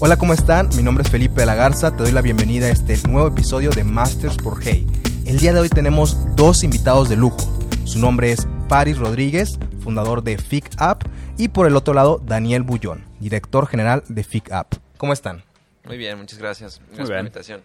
Hola, 0.00 0.16
¿cómo 0.16 0.32
están? 0.32 0.68
Mi 0.76 0.84
nombre 0.84 1.02
es 1.02 1.10
Felipe 1.10 1.40
de 1.40 1.46
la 1.46 1.56
Garza, 1.56 1.90
te 1.90 2.04
doy 2.04 2.12
la 2.12 2.22
bienvenida 2.22 2.66
a 2.66 2.70
este 2.70 2.96
nuevo 3.08 3.26
episodio 3.26 3.70
de 3.70 3.82
Masters 3.82 4.36
por 4.36 4.62
Hey. 4.62 4.86
El 5.26 5.40
día 5.40 5.52
de 5.52 5.58
hoy 5.58 5.68
tenemos 5.68 6.36
dos 6.36 6.62
invitados 6.62 7.08
de 7.08 7.16
lujo. 7.16 7.38
Su 7.82 7.98
nombre 7.98 8.30
es 8.30 8.46
Paris 8.68 8.96
Rodríguez, 8.96 9.58
fundador 9.80 10.22
de 10.22 10.38
FIC 10.38 10.70
App, 10.78 11.02
y 11.36 11.48
por 11.48 11.66
el 11.66 11.74
otro 11.74 11.94
lado, 11.94 12.22
Daniel 12.24 12.62
Bullón, 12.62 13.06
director 13.18 13.66
general 13.66 14.04
de 14.08 14.22
FIC 14.22 14.52
App. 14.52 14.74
¿Cómo 14.98 15.12
están? 15.12 15.42
Muy 15.84 15.98
bien, 15.98 16.16
muchas 16.16 16.38
gracias. 16.38 16.80
Gracias 16.86 17.08
por 17.08 17.16
la 17.16 17.18
invitación. 17.18 17.62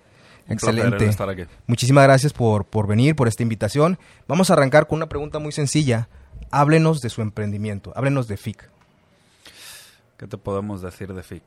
Un 0.48 0.54
Excelente. 0.54 1.06
estar 1.06 1.30
aquí. 1.30 1.44
Muchísimas 1.68 2.04
gracias 2.06 2.34
por, 2.34 2.66
por 2.66 2.88
venir, 2.88 3.16
por 3.16 3.28
esta 3.28 3.44
invitación. 3.44 4.00
Vamos 4.28 4.50
a 4.50 4.54
arrancar 4.54 4.88
con 4.88 4.98
una 4.98 5.08
pregunta 5.08 5.38
muy 5.38 5.52
sencilla. 5.52 6.10
Háblenos 6.50 7.00
de 7.02 7.12
su 7.12 7.22
emprendimiento, 7.22 7.94
háblenos 7.96 8.28
de 8.28 8.38
FIC. 8.38 8.70
¿Qué 10.18 10.26
te 10.26 10.38
podemos 10.40 10.82
decir 10.82 11.14
de 11.14 11.22
FIC? 11.22 11.44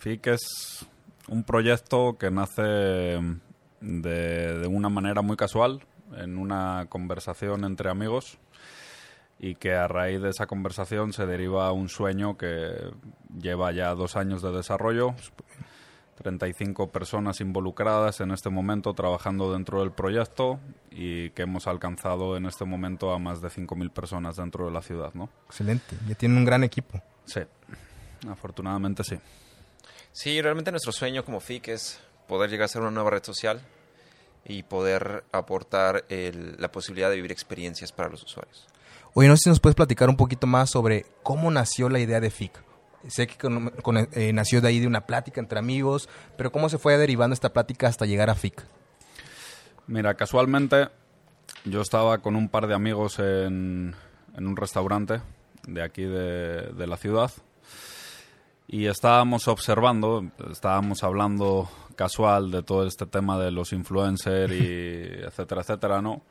FIC 0.00 0.28
es 0.28 0.86
un 1.28 1.44
proyecto 1.44 2.16
que 2.18 2.30
nace 2.30 2.62
de, 2.62 4.58
de 4.58 4.66
una 4.66 4.88
manera 4.88 5.20
muy 5.20 5.36
casual, 5.36 5.82
en 6.16 6.38
una 6.38 6.86
conversación 6.88 7.64
entre 7.64 7.90
amigos, 7.90 8.38
y 9.38 9.56
que 9.56 9.74
a 9.74 9.88
raíz 9.88 10.22
de 10.22 10.30
esa 10.30 10.46
conversación 10.46 11.12
se 11.12 11.26
deriva 11.26 11.70
un 11.72 11.90
sueño 11.90 12.38
que 12.38 12.92
lleva 13.38 13.72
ya 13.72 13.94
dos 13.94 14.16
años 14.16 14.40
de 14.40 14.52
desarrollo. 14.52 15.14
35 16.16 16.90
personas 16.90 17.40
involucradas 17.40 18.20
en 18.20 18.30
este 18.30 18.50
momento 18.50 18.92
trabajando 18.92 19.52
dentro 19.52 19.80
del 19.80 19.90
proyecto 19.90 20.60
y 20.90 21.30
que 21.30 21.42
hemos 21.42 21.66
alcanzado 21.66 22.36
en 22.36 22.44
este 22.44 22.66
momento 22.66 23.12
a 23.12 23.18
más 23.18 23.40
de 23.40 23.48
5.000 23.48 23.90
personas 23.90 24.36
dentro 24.36 24.66
de 24.66 24.72
la 24.72 24.82
ciudad, 24.82 25.14
¿no? 25.14 25.30
Excelente, 25.46 25.96
ya 26.06 26.14
tienen 26.14 26.38
un 26.38 26.44
gran 26.44 26.62
equipo. 26.64 27.02
Sí, 27.24 27.40
afortunadamente 28.28 29.02
sí. 29.04 29.16
Sí, 30.12 30.40
realmente 30.42 30.70
nuestro 30.70 30.92
sueño 30.92 31.24
como 31.24 31.40
FIC 31.40 31.68
es 31.68 32.00
poder 32.26 32.50
llegar 32.50 32.64
a 32.66 32.68
ser 32.68 32.82
una 32.82 32.90
nueva 32.90 33.10
red 33.10 33.22
social 33.24 33.60
y 34.44 34.62
poder 34.62 35.24
aportar 35.32 36.04
el- 36.08 36.56
la 36.58 36.72
posibilidad 36.72 37.10
de 37.10 37.16
vivir 37.16 37.32
experiencias 37.32 37.92
para 37.92 38.08
los 38.08 38.22
usuarios. 38.22 38.66
Oye, 39.14 39.28
no 39.28 39.36
sé 39.36 39.44
si 39.44 39.48
nos 39.50 39.60
puedes 39.60 39.74
platicar 39.76 40.08
un 40.08 40.16
poquito 40.16 40.46
más 40.46 40.70
sobre 40.70 41.06
cómo 41.22 41.50
nació 41.50 41.88
la 41.88 41.98
idea 41.98 42.20
de 42.20 42.30
FIC. 42.30 42.52
Sé 43.08 43.26
que 43.26 43.36
con- 43.38 43.70
con- 43.82 44.08
eh, 44.12 44.32
nació 44.32 44.60
de 44.60 44.68
ahí 44.68 44.78
de 44.80 44.86
una 44.86 45.06
plática 45.06 45.40
entre 45.40 45.58
amigos, 45.58 46.08
pero 46.36 46.52
¿cómo 46.52 46.68
se 46.68 46.78
fue 46.78 46.96
derivando 46.98 47.34
esta 47.34 47.52
plática 47.52 47.88
hasta 47.88 48.04
llegar 48.06 48.30
a 48.30 48.34
FIC? 48.34 48.62
Mira, 49.86 50.14
casualmente 50.14 50.88
yo 51.64 51.80
estaba 51.80 52.18
con 52.18 52.36
un 52.36 52.48
par 52.48 52.66
de 52.66 52.74
amigos 52.74 53.18
en, 53.18 53.94
en 54.36 54.46
un 54.46 54.56
restaurante 54.56 55.20
de 55.66 55.82
aquí 55.82 56.02
de, 56.02 56.72
de 56.72 56.86
la 56.86 56.96
ciudad 56.96 57.30
y 58.72 58.86
estábamos 58.86 59.48
observando, 59.48 60.24
estábamos 60.50 61.02
hablando 61.02 61.68
casual 61.96 62.52
de 62.52 62.62
todo 62.62 62.86
este 62.86 63.04
tema 63.04 63.36
de 63.38 63.50
los 63.50 63.72
influencers 63.72 64.52
y 64.52 65.24
etcétera, 65.26 65.62
etcétera, 65.62 66.00
¿no? 66.00 66.22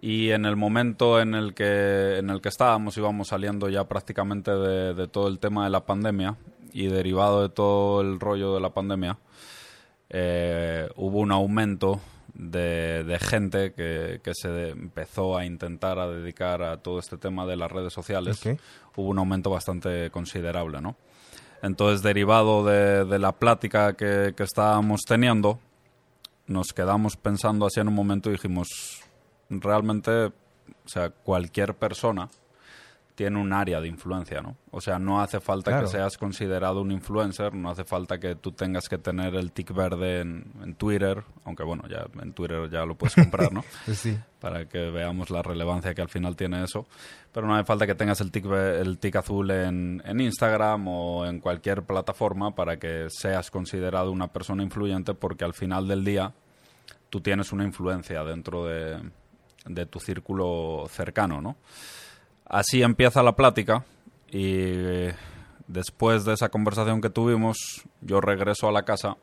Y 0.00 0.30
en 0.30 0.44
el 0.44 0.54
momento 0.56 1.20
en 1.20 1.34
el 1.34 1.54
que, 1.54 2.18
en 2.18 2.30
el 2.30 2.40
que 2.40 2.50
estábamos, 2.50 2.96
íbamos 2.98 3.28
saliendo 3.28 3.68
ya 3.68 3.84
prácticamente 3.84 4.52
de, 4.52 4.94
de 4.94 5.08
todo 5.08 5.26
el 5.26 5.38
tema 5.40 5.64
de 5.64 5.70
la 5.70 5.84
pandemia 5.86 6.36
y 6.72 6.86
derivado 6.86 7.42
de 7.42 7.48
todo 7.48 8.00
el 8.02 8.20
rollo 8.20 8.54
de 8.54 8.60
la 8.60 8.70
pandemia, 8.70 9.18
eh, 10.10 10.88
hubo 10.96 11.18
un 11.18 11.32
aumento 11.32 12.00
de, 12.34 13.02
de 13.04 13.18
gente 13.18 13.72
que, 13.72 14.20
que 14.22 14.32
se 14.34 14.48
de- 14.48 14.70
empezó 14.70 15.36
a 15.36 15.44
intentar 15.46 15.98
a 15.98 16.06
dedicar 16.08 16.62
a 16.62 16.76
todo 16.76 16.98
este 16.98 17.16
tema 17.16 17.46
de 17.46 17.56
las 17.56 17.72
redes 17.72 17.92
sociales. 17.92 18.38
Hubo 18.96 19.08
un 19.08 19.18
aumento 19.18 19.50
bastante 19.50 20.10
considerable, 20.10 20.80
¿no? 20.80 20.96
Entonces, 21.66 22.02
derivado 22.02 22.64
de, 22.64 23.18
la 23.18 23.32
plática 23.32 23.94
que, 23.94 24.34
que 24.36 24.42
estábamos 24.42 25.02
teniendo, 25.04 25.58
nos 26.46 26.72
quedamos 26.72 27.16
pensando 27.16 27.66
así 27.66 27.80
en 27.80 27.88
un 27.88 27.94
momento 27.94 28.28
y 28.28 28.32
dijimos, 28.32 29.02
realmente, 29.50 30.26
o 30.26 30.32
sea, 30.88 31.10
cualquier 31.10 31.74
persona 31.74 32.28
tiene 33.16 33.40
un 33.40 33.52
área 33.52 33.80
de 33.80 33.88
influencia, 33.88 34.42
¿no? 34.42 34.56
O 34.70 34.80
sea, 34.80 34.98
no 34.98 35.20
hace 35.22 35.40
falta 35.40 35.70
Claro. 35.70 35.86
que 35.86 35.90
seas 35.92 36.18
considerado 36.18 36.82
un 36.82 36.92
influencer, 36.92 37.54
no 37.54 37.70
hace 37.70 37.82
falta 37.84 38.18
que 38.20 38.34
tú 38.36 38.52
tengas 38.52 38.88
que 38.90 38.98
tener 38.98 39.34
el 39.34 39.52
tic 39.52 39.72
verde 39.74 40.20
en, 40.20 40.52
en 40.62 40.74
Twitter, 40.74 41.24
aunque 41.44 41.64
bueno, 41.64 41.82
ya 41.88 42.06
en 42.22 42.34
Twitter 42.34 42.68
ya 42.70 42.84
lo 42.84 42.94
puedes 42.94 43.14
comprar, 43.14 43.52
¿no? 43.52 43.64
Sí. 43.94 44.16
Para 44.38 44.68
que 44.68 44.90
veamos 44.90 45.30
la 45.30 45.42
relevancia 45.42 45.94
que 45.94 46.02
al 46.02 46.10
final 46.10 46.36
tiene 46.36 46.62
eso. 46.62 46.86
Pero 47.32 47.46
no 47.46 47.54
hace 47.56 47.64
falta 47.64 47.86
que 47.86 47.94
tengas 47.94 48.20
el 48.20 48.30
tic, 48.30 48.44
el 48.44 48.98
tic 48.98 49.16
azul 49.16 49.50
en, 49.50 50.02
en 50.04 50.20
Instagram 50.20 50.86
o 50.86 51.24
en 51.24 51.40
cualquier 51.40 51.84
plataforma 51.84 52.54
para 52.54 52.76
que 52.78 53.06
seas 53.08 53.50
considerado 53.50 54.12
una 54.12 54.28
persona 54.28 54.62
influyente 54.62 55.14
porque 55.14 55.44
al 55.46 55.54
final 55.54 55.88
del 55.88 56.04
día 56.04 56.34
tú 57.08 57.22
tienes 57.22 57.50
una 57.52 57.64
influencia 57.64 58.22
dentro 58.24 58.66
de, 58.66 59.00
de 59.64 59.86
tu 59.86 60.00
círculo 60.00 60.84
cercano, 60.90 61.40
¿no? 61.40 61.56
Así 62.48 62.82
empieza 62.82 63.22
la 63.22 63.34
plática 63.34 63.84
y 64.30 64.54
eh, 64.54 65.14
después 65.66 66.24
de 66.24 66.34
esa 66.34 66.48
conversación 66.48 67.00
que 67.00 67.10
tuvimos, 67.10 67.82
yo 68.00 68.20
regreso 68.20 68.68
a 68.68 68.72
la 68.72 68.84
casa 68.84 69.16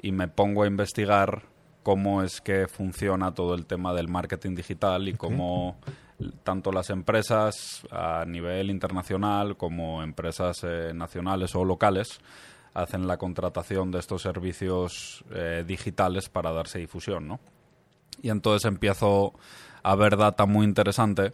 y 0.00 0.12
me 0.12 0.28
pongo 0.28 0.62
a 0.62 0.66
investigar 0.66 1.42
cómo 1.82 2.22
es 2.22 2.40
que 2.40 2.68
funciona 2.68 3.32
todo 3.32 3.54
el 3.54 3.64
tema 3.64 3.94
del 3.94 4.08
marketing 4.08 4.54
digital 4.54 5.08
y 5.08 5.14
cómo 5.14 5.76
tanto 6.42 6.72
las 6.72 6.90
empresas 6.90 7.86
a 7.90 8.24
nivel 8.26 8.70
internacional 8.70 9.56
como 9.56 10.02
empresas 10.02 10.62
eh, 10.64 10.92
nacionales 10.94 11.54
o 11.54 11.64
locales 11.64 12.20
hacen 12.74 13.06
la 13.06 13.16
contratación 13.16 13.90
de 13.90 14.00
estos 14.00 14.22
servicios 14.22 15.24
eh, 15.30 15.64
digitales 15.66 16.28
para 16.28 16.52
darse 16.52 16.78
difusión, 16.78 17.26
¿no? 17.28 17.40
Y 18.20 18.28
entonces 18.28 18.66
empiezo 18.66 19.32
a 19.82 19.94
ver 19.94 20.16
data 20.16 20.44
muy 20.44 20.66
interesante 20.66 21.32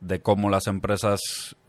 de 0.00 0.20
cómo 0.20 0.48
las 0.48 0.66
empresas... 0.68 1.20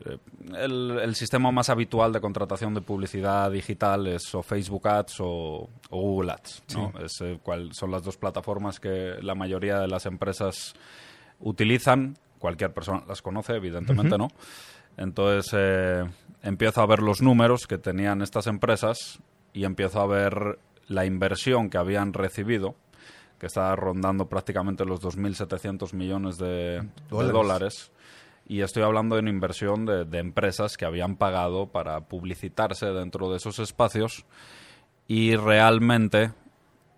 eh, 0.04 0.18
el, 0.56 0.98
el 1.02 1.14
sistema 1.16 1.50
más 1.50 1.68
habitual 1.68 2.12
de 2.12 2.20
contratación 2.20 2.74
de 2.74 2.80
publicidad 2.80 3.50
digital 3.50 4.06
es 4.06 4.34
o 4.34 4.42
Facebook 4.42 4.86
Ads 4.88 5.20
o, 5.20 5.68
o 5.90 6.00
Google 6.00 6.32
Ads. 6.32 6.62
¿no? 6.76 6.92
Es, 7.04 7.20
eh, 7.22 7.38
cual- 7.42 7.72
son 7.72 7.90
las 7.90 8.02
dos 8.04 8.16
plataformas 8.16 8.78
que 8.78 9.14
la 9.20 9.34
mayoría 9.34 9.78
de 9.80 9.88
las 9.88 10.06
empresas 10.06 10.74
utilizan. 11.40 12.16
Cualquier 12.38 12.72
persona 12.72 13.02
las 13.06 13.20
conoce, 13.22 13.54
evidentemente 13.54 14.16
no. 14.16 14.28
Entonces 14.96 15.50
eh, 15.56 16.04
empiezo 16.42 16.80
a 16.82 16.86
ver 16.86 17.00
los 17.02 17.20
números 17.22 17.66
que 17.66 17.78
tenían 17.78 18.22
estas 18.22 18.46
empresas 18.46 19.18
y 19.52 19.64
empiezo 19.64 20.00
a 20.00 20.06
ver 20.06 20.58
la 20.86 21.04
inversión 21.04 21.68
que 21.70 21.78
habían 21.78 22.12
recibido, 22.12 22.74
que 23.38 23.46
estaba 23.46 23.74
rondando 23.76 24.26
prácticamente 24.28 24.84
los 24.84 25.00
2.700 25.02 25.92
millones 25.94 26.38
de 26.38 26.46
de 27.26 27.32
Dólares. 27.32 27.92
Y 28.50 28.62
estoy 28.62 28.82
hablando 28.82 29.14
de 29.14 29.20
una 29.20 29.30
inversión 29.30 29.86
de, 29.86 30.04
de 30.04 30.18
empresas 30.18 30.76
que 30.76 30.84
habían 30.84 31.14
pagado 31.16 31.68
para 31.68 32.00
publicitarse 32.08 32.86
dentro 32.86 33.30
de 33.30 33.36
esos 33.36 33.60
espacios 33.60 34.24
y 35.06 35.36
realmente 35.36 36.32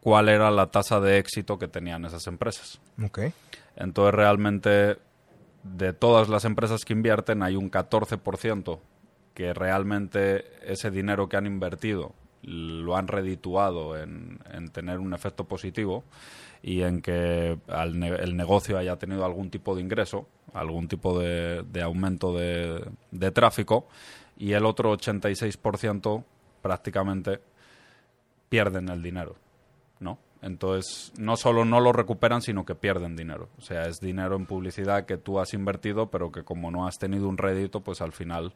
cuál 0.01 0.31
era 0.31 0.51
la 0.51 0.71
tasa 0.71 0.99
de 0.99 1.19
éxito 1.19 1.59
que 1.59 1.69
tenían 1.69 2.07
esas 2.07 2.27
empresas. 2.27 2.81
Entonces 3.77 4.15
realmente 4.15 4.97
de 5.63 5.93
todas 5.93 6.31
las 6.31 6.47
empresas 6.47 6.87
que 6.87 6.95
invierten 6.95 7.43
hay 7.43 7.57
un 7.57 7.71
14% 7.71 8.81
que 9.35 9.53
realmente 9.53 10.45
ese 10.71 10.91
dinero 10.91 11.29
que 11.29 11.37
han 11.37 11.47
invertido 11.47 12.15
lo 12.43 12.97
han 12.97 13.09
redituado 13.09 13.97
en, 13.99 14.41
en 14.53 14.69
tener 14.71 14.99
un 15.01 15.13
efecto 15.13 15.45
positivo 15.45 16.03
y 16.63 16.83
en 16.83 17.03
que 17.03 17.59
al 17.69 17.99
ne- 17.99 18.17
el 18.17 18.37
negocio 18.37 18.79
haya 18.79 18.97
tenido 18.97 19.25
algún 19.25 19.51
tipo 19.51 19.75
de 19.77 19.83
ingreso, 19.83 20.27
algún 20.55 20.89
tipo 20.89 21.19
de, 21.19 21.63
de 21.63 21.83
aumento 21.83 22.37
de, 22.37 22.85
de 23.11 23.31
tráfico 23.31 23.87
y 24.37 24.53
el 24.53 24.67
otro 24.67 24.93
86% 24.97 26.25
prácticamente 26.61 27.41
pierden 28.49 28.89
el 28.89 29.03
dinero, 29.03 29.37
¿no? 30.01 30.19
Entonces, 30.43 31.13
no 31.17 31.37
solo 31.37 31.65
no 31.65 31.81
lo 31.81 31.93
recuperan, 31.93 32.43
sino 32.43 32.65
que 32.65 32.75
pierden 32.75 33.15
dinero. 33.15 33.49
O 33.59 33.63
sea, 33.63 33.87
es 33.87 34.01
dinero 34.01 34.35
en 34.35 34.47
publicidad 34.47 35.07
que 35.07 35.17
tú 35.17 35.39
has 35.39 35.55
invertido, 35.55 36.11
pero 36.11 36.33
que 36.33 36.43
como 36.43 36.71
no 36.71 36.87
has 36.87 36.99
tenido 36.99 37.29
un 37.29 37.39
rédito, 37.39 37.81
pues 37.81 38.01
al 38.01 38.13
final 38.13 38.53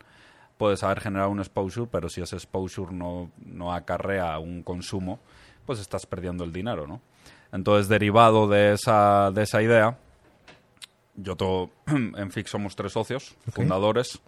puedes 0.59 0.83
haber 0.83 1.01
generado 1.01 1.31
un 1.31 1.39
exposure, 1.39 1.89
pero 1.91 2.09
si 2.09 2.21
ese 2.21 2.37
exposure 2.37 2.93
no, 2.93 3.31
no 3.45 3.73
acarrea 3.73 4.39
un 4.39 4.63
consumo, 4.63 5.21
pues 5.65 5.79
estás 5.79 6.07
perdiendo 6.07 6.43
el 6.43 6.53
dinero, 6.53 6.87
¿no? 6.87 7.01
Entonces, 7.53 7.89
derivado 7.89 8.49
de 8.49 8.73
esa, 8.73 9.31
de 9.31 9.43
esa 9.43 9.63
idea, 9.63 9.99
yo 11.17 11.37
to- 11.37 11.71
en 11.87 12.31
FIX 12.31 12.51
somos 12.51 12.77
tres 12.77 12.93
socios, 12.93 13.37
fundadores. 13.53 14.21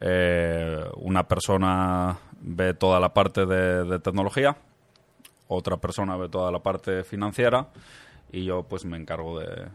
Eh, 0.00 0.84
una 0.96 1.26
persona 1.28 2.18
ve 2.40 2.74
toda 2.74 2.98
la 3.00 3.14
parte 3.14 3.46
de, 3.46 3.84
de 3.84 3.98
tecnología, 4.00 4.56
otra 5.48 5.76
persona 5.76 6.16
ve 6.16 6.28
toda 6.28 6.50
la 6.50 6.58
parte 6.62 7.04
financiera 7.04 7.68
y 8.32 8.44
yo 8.44 8.64
pues 8.64 8.84
me 8.84 8.96
encargo 8.96 9.38
de, 9.38 9.68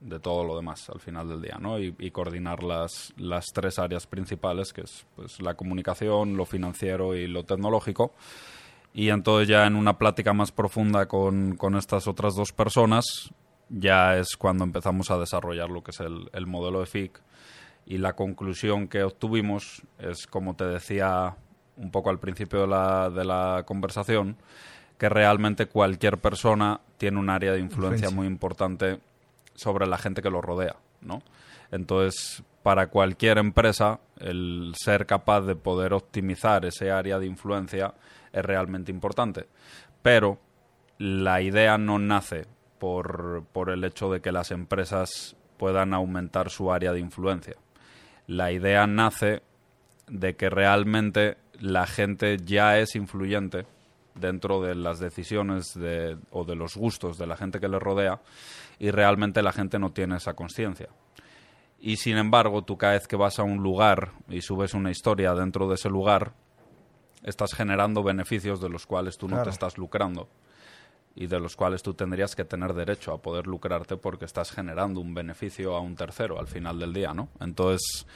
de 0.00 0.18
todo 0.18 0.44
lo 0.44 0.56
demás 0.56 0.88
al 0.88 1.00
final 1.00 1.28
del 1.28 1.42
día, 1.42 1.58
¿no? 1.60 1.78
Y, 1.78 1.94
y 1.98 2.10
coordinar 2.10 2.62
las, 2.62 3.12
las 3.18 3.44
tres 3.52 3.78
áreas 3.78 4.06
principales, 4.06 4.72
que 4.72 4.80
es 4.82 5.04
pues, 5.14 5.40
la 5.42 5.54
comunicación, 5.54 6.36
lo 6.36 6.46
financiero 6.46 7.14
y 7.14 7.26
lo 7.26 7.44
tecnológico. 7.44 8.14
Y 8.94 9.10
entonces 9.10 9.46
ya 9.48 9.66
en 9.66 9.76
una 9.76 9.98
plática 9.98 10.32
más 10.32 10.52
profunda 10.52 11.06
con, 11.06 11.54
con 11.56 11.76
estas 11.76 12.08
otras 12.08 12.34
dos 12.34 12.52
personas, 12.52 13.04
ya 13.68 14.16
es 14.16 14.36
cuando 14.36 14.64
empezamos 14.64 15.10
a 15.10 15.18
desarrollar 15.18 15.70
lo 15.70 15.82
que 15.82 15.90
es 15.90 16.00
el, 16.00 16.28
el 16.32 16.46
modelo 16.46 16.80
de 16.80 16.86
FIC. 16.86 17.20
Y 17.86 17.98
la 17.98 18.14
conclusión 18.14 18.88
que 18.88 19.02
obtuvimos 19.04 19.82
es, 19.98 20.26
como 20.26 20.56
te 20.56 20.64
decía 20.64 21.36
un 21.76 21.90
poco 21.90 22.10
al 22.10 22.18
principio 22.18 22.62
de 22.62 22.66
la, 22.66 23.10
de 23.10 23.24
la 23.24 23.64
conversación, 23.66 24.36
que 24.98 25.08
realmente 25.08 25.66
cualquier 25.66 26.18
persona 26.18 26.80
tiene 26.96 27.18
un 27.18 27.28
área 27.30 27.52
de 27.52 27.60
influencia, 27.60 28.06
Influencia. 28.06 28.16
muy 28.16 28.26
importante 28.26 29.00
sobre 29.54 29.86
la 29.86 29.98
gente 29.98 30.22
que 30.22 30.30
lo 30.30 30.40
rodea, 30.40 30.76
¿no? 31.02 31.22
Entonces, 31.70 32.42
para 32.62 32.88
cualquier 32.88 33.38
empresa, 33.38 34.00
el 34.18 34.72
ser 34.76 35.06
capaz 35.06 35.42
de 35.42 35.54
poder 35.54 35.92
optimizar 35.92 36.64
ese 36.64 36.90
área 36.90 37.18
de 37.18 37.26
influencia 37.26 37.94
es 38.32 38.44
realmente 38.44 38.90
importante. 38.90 39.46
Pero 40.02 40.38
la 40.98 41.42
idea 41.42 41.76
no 41.78 41.98
nace 41.98 42.46
por, 42.78 43.44
por 43.52 43.70
el 43.70 43.84
hecho 43.84 44.10
de 44.10 44.20
que 44.20 44.32
las 44.32 44.50
empresas 44.50 45.36
puedan 45.56 45.94
aumentar 45.94 46.50
su 46.50 46.72
área 46.72 46.92
de 46.92 47.00
influencia. 47.00 47.54
La 48.26 48.52
idea 48.52 48.86
nace 48.86 49.42
de 50.08 50.36
que 50.36 50.50
realmente 50.50 51.36
la 51.60 51.86
gente 51.86 52.36
ya 52.44 52.78
es 52.78 52.94
influyente 52.96 53.66
dentro 54.14 54.60
de 54.62 54.74
las 54.74 54.98
decisiones 54.98 55.74
de- 55.74 56.16
o 56.30 56.44
de 56.44 56.54
los 56.56 56.76
gustos 56.76 57.18
de 57.18 57.26
la 57.26 57.36
gente 57.36 57.60
que 57.60 57.68
le 57.68 57.78
rodea 57.78 58.20
y 58.78 58.90
realmente 58.90 59.42
la 59.42 59.52
gente 59.52 59.78
no 59.78 59.90
tiene 59.92 60.16
esa 60.16 60.34
conciencia. 60.34 60.88
Y 61.80 61.96
sin 61.96 62.16
embargo, 62.16 62.62
tú 62.62 62.76
cada 62.78 62.94
vez 62.94 63.06
que 63.06 63.16
vas 63.16 63.38
a 63.38 63.42
un 63.42 63.62
lugar 63.62 64.12
y 64.28 64.40
subes 64.42 64.74
una 64.74 64.90
historia 64.90 65.34
dentro 65.34 65.68
de 65.68 65.74
ese 65.74 65.88
lugar, 65.90 66.32
estás 67.22 67.52
generando 67.54 68.02
beneficios 68.02 68.60
de 68.60 68.68
los 68.68 68.86
cuales 68.86 69.18
tú 69.18 69.28
no 69.28 69.36
te 69.36 69.50
estás 69.50 69.76
lucrando 69.78 70.28
y 71.16 71.26
de 71.26 71.40
los 71.40 71.56
cuales 71.56 71.82
tú 71.82 71.94
tendrías 71.94 72.36
que 72.36 72.44
tener 72.44 72.74
derecho 72.74 73.12
a 73.12 73.22
poder 73.22 73.46
lucrarte 73.46 73.96
porque 73.96 74.26
estás 74.26 74.52
generando 74.52 75.00
un 75.00 75.14
beneficio 75.14 75.74
a 75.74 75.80
un 75.80 75.96
tercero 75.96 76.38
al 76.38 76.46
final 76.46 76.78
del 76.78 76.92
día, 76.92 77.14
¿no? 77.14 77.28
Entonces, 77.40 78.06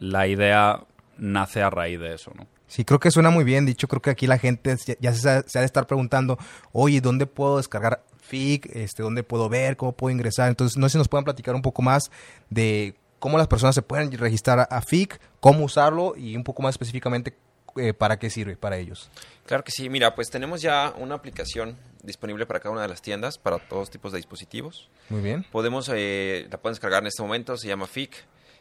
la 0.00 0.26
idea 0.26 0.82
nace 1.16 1.62
a 1.62 1.70
raíz 1.70 2.00
de 2.00 2.14
eso, 2.14 2.32
¿no? 2.34 2.46
Sí, 2.66 2.84
creo 2.84 2.98
que 2.98 3.12
suena 3.12 3.30
muy 3.30 3.44
bien. 3.44 3.64
Dicho, 3.64 3.86
creo 3.86 4.02
que 4.02 4.10
aquí 4.10 4.26
la 4.26 4.38
gente 4.38 4.76
ya, 5.00 5.14
se 5.14 5.28
ha 5.30 5.42
de 5.42 5.64
estar 5.64 5.86
preguntando, 5.86 6.36
oye, 6.72 7.00
¿dónde 7.00 7.26
puedo 7.26 7.56
descargar 7.58 8.02
FIC? 8.20 8.66
Este, 8.74 9.04
¿Dónde 9.04 9.22
puedo 9.22 9.48
ver? 9.48 9.76
¿Cómo 9.76 9.92
puedo 9.92 10.12
ingresar? 10.12 10.48
Entonces, 10.48 10.76
no 10.76 10.88
sé 10.88 10.92
si 10.92 10.98
nos 10.98 11.08
pueden 11.08 11.24
platicar 11.24 11.54
un 11.54 11.62
poco 11.62 11.80
más 11.80 12.10
de 12.50 12.96
cómo 13.20 13.38
las 13.38 13.46
personas 13.46 13.74
se 13.74 13.82
pueden 13.82 14.10
registrar 14.12 14.58
a, 14.58 14.64
a 14.64 14.82
FIC, 14.82 15.18
cómo 15.40 15.64
usarlo 15.64 16.14
y 16.16 16.36
un 16.36 16.44
poco 16.44 16.62
más 16.62 16.74
específicamente 16.74 17.36
eh, 17.78 17.94
para 17.94 18.18
qué 18.18 18.30
sirve 18.30 18.56
para 18.56 18.76
ellos. 18.76 19.10
Claro 19.46 19.64
que 19.64 19.70
sí, 19.70 19.88
mira, 19.88 20.14
pues 20.14 20.30
tenemos 20.30 20.60
ya 20.60 20.94
una 20.98 21.14
aplicación 21.14 21.76
disponible 22.02 22.46
para 22.46 22.60
cada 22.60 22.72
una 22.72 22.82
de 22.82 22.88
las 22.88 23.02
tiendas, 23.02 23.38
para 23.38 23.58
todos 23.58 23.90
tipos 23.90 24.12
de 24.12 24.18
dispositivos. 24.18 24.88
Muy 25.08 25.20
bien. 25.20 25.44
Podemos, 25.50 25.90
eh, 25.94 26.46
la 26.50 26.58
pueden 26.58 26.74
descargar 26.74 27.02
en 27.02 27.08
este 27.08 27.22
momento, 27.22 27.56
se 27.56 27.68
llama 27.68 27.86
FIC. 27.86 28.14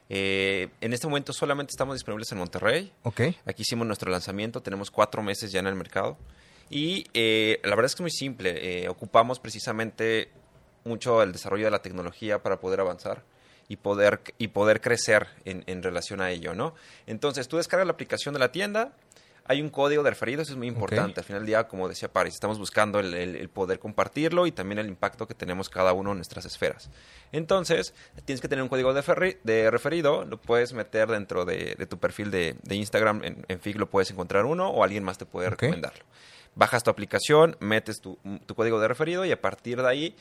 Eh, 0.09 0.69
en 0.79 0.93
este 0.93 1.07
momento 1.07 1.33
solamente 1.33 1.71
estamos 1.71 1.95
disponibles 1.95 2.31
en 2.31 2.37
Monterrey. 2.37 2.91
Ok. 3.03 3.21
Aquí 3.45 3.63
hicimos 3.63 3.85
nuestro 3.85 4.09
lanzamiento, 4.11 4.61
tenemos 4.61 4.89
cuatro 4.91 5.21
meses 5.21 5.51
ya 5.51 5.59
en 5.59 5.67
el 5.67 5.75
mercado. 5.75 6.17
Y 6.69 7.05
eh, 7.13 7.59
la 7.63 7.71
verdad 7.71 7.85
es 7.85 7.95
que 7.95 7.99
es 7.99 8.01
muy 8.01 8.11
simple. 8.11 8.83
eh, 8.83 8.89
ocupamos 8.89 9.39
precisamente 9.39 10.29
mucho 10.83 11.21
el 11.21 11.31
desarrollo 11.31 11.65
de 11.65 11.71
la 11.71 11.81
tecnología 11.81 12.41
para 12.41 12.59
poder 12.59 12.79
avanzar 12.79 13.23
y 13.67 13.77
poder, 13.77 14.21
y 14.37 14.47
poder 14.49 14.81
crecer 14.81 15.27
en, 15.45 15.63
en 15.67 15.83
relación 15.83 16.21
a 16.21 16.31
ello, 16.31 16.53
¿no? 16.53 16.73
Entonces, 17.05 17.47
tú 17.47 17.57
descargas 17.57 17.85
la 17.87 17.93
aplicación 17.93 18.33
de 18.33 18.39
la 18.39 18.51
tienda, 18.51 18.93
hay 19.49 19.61
un 19.61 19.69
código 19.69 20.03
de 20.03 20.09
referido, 20.09 20.41
eso 20.41 20.51
es 20.51 20.57
muy 20.57 20.67
importante. 20.67 21.21
Al 21.21 21.25
final 21.25 21.41
del 21.41 21.47
día, 21.47 21.67
como 21.69 21.87
decía 21.87 22.11
Paris, 22.11 22.33
estamos 22.33 22.59
buscando 22.59 22.99
el, 22.99 23.13
el- 23.13 23.35
el 23.37 23.47
poder 23.49 23.79
compartirlo 23.79 24.45
y 24.45 24.51
también 24.51 24.77
el 24.79 24.87
impacto 24.87 25.25
que 25.25 25.33
tenemos 25.33 25.69
cada 25.69 25.93
uno 25.93 26.11
en 26.11 26.17
nuestras 26.17 26.45
esferas. 26.45 26.89
Entonces, 27.31 27.93
tienes 28.25 28.41
que 28.41 28.49
tener 28.49 28.61
un 28.63 28.67
código 28.69 28.93
de, 28.93 29.01
ferri- 29.03 29.37
de 29.43 29.71
referido, 29.71 30.25
lo 30.25 30.37
puedes 30.41 30.73
meter 30.73 31.07
dentro 31.07 31.45
de, 31.45 31.75
de 31.77 31.85
tu 31.85 31.97
perfil 31.97 32.29
de, 32.29 32.57
de 32.61 32.75
Instagram, 32.75 33.23
en, 33.23 33.45
en 33.47 33.59
FIG 33.61 33.77
lo 33.77 33.89
puedes 33.89 34.11
encontrar 34.11 34.43
uno 34.45 34.69
o 34.69 34.83
alguien 34.83 35.03
más 35.05 35.17
te 35.17 35.25
puede 35.25 35.49
recomendarlo. 35.49 36.03
Bajas 36.55 36.83
tu 36.83 36.89
aplicación, 36.89 37.55
metes 37.61 38.01
tu, 38.01 38.17
tu 38.45 38.53
código 38.55 38.79
de 38.81 38.87
referido 38.89 39.23
y 39.25 39.31
a 39.31 39.39
partir 39.39 39.81
de 39.81 39.87
ahí 39.87 40.15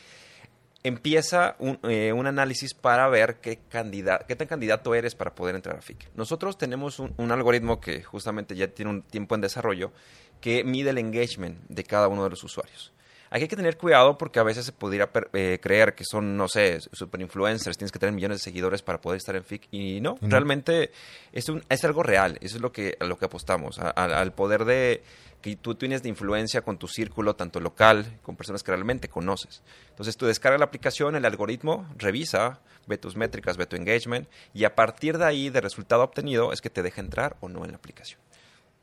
empieza 0.87 1.57
un, 1.59 1.79
eh, 1.85 2.13
un 2.13 2.27
análisis 2.27 2.75
para 2.75 3.09
ver 3.09 3.37
qué, 3.41 3.59
candida- 3.69 4.25
qué 4.27 4.37
tan 4.37 4.47
candidato 4.49 4.95
eres 4.95 5.15
para 5.15 5.35
poder 5.35 5.55
entrar 5.55 5.77
a 5.77 5.83
FIC. 5.83 6.09
Nosotros 6.15 6.59
tenemos 6.59 6.99
un, 6.99 7.13
un 7.17 7.31
algoritmo 7.33 7.81
que 7.81 8.03
justamente 8.03 8.55
ya 8.55 8.69
tiene 8.69 8.91
un 8.91 9.03
tiempo 9.03 9.35
en 9.35 9.41
desarrollo 9.41 9.93
que 10.41 10.65
mide 10.65 10.91
el 10.91 10.99
engagement 10.99 11.59
de 11.69 11.83
cada 11.85 12.09
uno 12.09 12.25
de 12.25 12.31
los 12.31 12.45
usuarios. 12.45 12.93
Aquí 13.31 13.43
hay 13.43 13.49
que 13.49 13.57
tener 13.57 13.77
cuidado 13.77 14.17
porque 14.19 14.39
a 14.39 14.43
veces 14.43 14.65
se 14.67 14.73
pudiera 14.73 15.11
eh, 15.33 15.59
creer 15.63 15.95
que 15.95 16.05
son, 16.05 16.37
no 16.37 16.49
sé, 16.49 16.79
super 16.93 17.21
influencers, 17.21 17.77
tienes 17.77 17.91
que 17.93 17.99
tener 17.99 18.15
millones 18.15 18.39
de 18.39 18.45
seguidores 18.45 18.83
para 18.83 19.01
poder 19.01 19.17
estar 19.19 19.35
en 19.37 19.45
FIC 19.45 19.69
y 19.73 20.01
no, 20.01 20.17
realmente 20.23 20.91
es, 21.33 21.49
un- 21.49 21.65
es 21.69 21.85
algo 21.85 22.03
real, 22.03 22.39
eso 22.41 22.57
es 22.57 22.63
lo 22.63 22.73
que, 22.73 22.97
a 23.01 23.05
lo 23.05 23.19
que 23.19 23.25
apostamos, 23.25 23.79
a- 23.79 23.91
a- 23.91 24.21
al 24.21 24.33
poder 24.33 24.65
de 24.65 25.03
que 25.43 25.55
tú 25.57 25.75
tienes 25.75 26.03
de 26.03 26.09
influencia 26.09 26.63
con 26.63 26.79
tu 26.79 26.89
círculo, 26.89 27.37
tanto 27.37 27.61
local, 27.61 28.19
con 28.23 28.37
personas 28.37 28.63
que 28.63 28.73
realmente 28.73 29.09
conoces. 29.09 29.63
Entonces 29.91 30.17
tú 30.17 30.27
descargas 30.27 30.59
la 30.59 30.67
aplicación, 30.67 31.15
el 31.15 31.25
algoritmo, 31.25 31.89
revisa, 31.97 32.61
ve 32.87 32.97
tus 32.99 33.17
métricas, 33.17 33.57
ve 33.57 33.67
tu 33.67 33.77
engagement 33.77 34.29
y 34.55 34.65
a 34.65 34.75
partir 34.75 35.19
de 35.19 35.25
ahí, 35.25 35.51
del 35.51 35.63
resultado 35.63 36.03
obtenido, 36.03 36.53
es 36.53 36.61
que 36.61 36.71
te 36.71 36.83
deja 36.83 37.01
entrar 37.01 37.37
o 37.41 37.49
no 37.49 37.65
en 37.65 37.73
la 37.73 37.77
aplicación. 37.77 38.21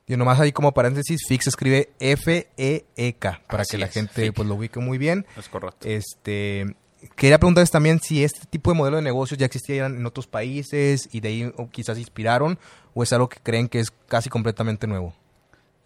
Y 0.08 0.18
nomás 0.18 0.40
ahí 0.40 0.52
como 0.52 0.74
paréntesis, 0.74 1.22
se 1.28 1.34
escribe 1.36 1.94
F-E-E-K, 2.00 3.42
para 3.48 3.62
Así 3.62 3.72
que 3.72 3.78
la 3.78 3.86
es, 3.88 3.94
gente 3.94 4.22
FIC. 4.26 4.34
pues 4.36 4.48
lo 4.48 4.56
ubique 4.56 4.80
muy 4.80 4.98
bien. 4.98 5.26
Es 5.38 5.48
correcto. 5.48 5.88
Este, 5.88 6.76
quería 7.16 7.40
preguntarles 7.40 7.72
también 7.72 8.00
si 8.02 8.24
este 8.24 8.46
tipo 8.48 8.72
de 8.72 8.78
modelo 8.78 8.98
de 8.98 9.04
negocios 9.04 9.38
ya 9.38 9.46
existía 9.46 9.86
en 9.86 10.06
otros 10.06 10.28
países 10.28 11.08
y 11.14 11.22
de 11.22 11.30
ahí 11.30 11.54
quizás 11.72 11.98
inspiraron 11.98 12.60
o 12.94 13.04
es 13.04 13.14
algo 13.14 13.30
que 13.30 13.40
creen 13.42 13.70
que 13.70 13.80
es 13.80 13.92
casi 14.08 14.30
completamente 14.30 14.88
nuevo. 14.88 15.14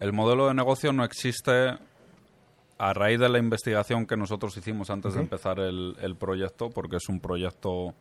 El 0.00 0.12
modelo 0.12 0.48
de 0.48 0.54
negocio 0.54 0.92
no 0.92 1.04
existe 1.04 1.78
a 2.78 2.94
raíz 2.94 3.18
de 3.18 3.28
la 3.28 3.38
investigación 3.38 4.06
que 4.06 4.16
nosotros 4.16 4.56
hicimos 4.56 4.90
antes 4.90 5.14
de 5.14 5.20
empezar 5.20 5.58
el, 5.58 5.96
el 6.00 6.16
proyecto, 6.16 6.70
porque 6.70 6.96
es 6.96 7.08
un 7.08 7.18
proyecto 7.20 7.94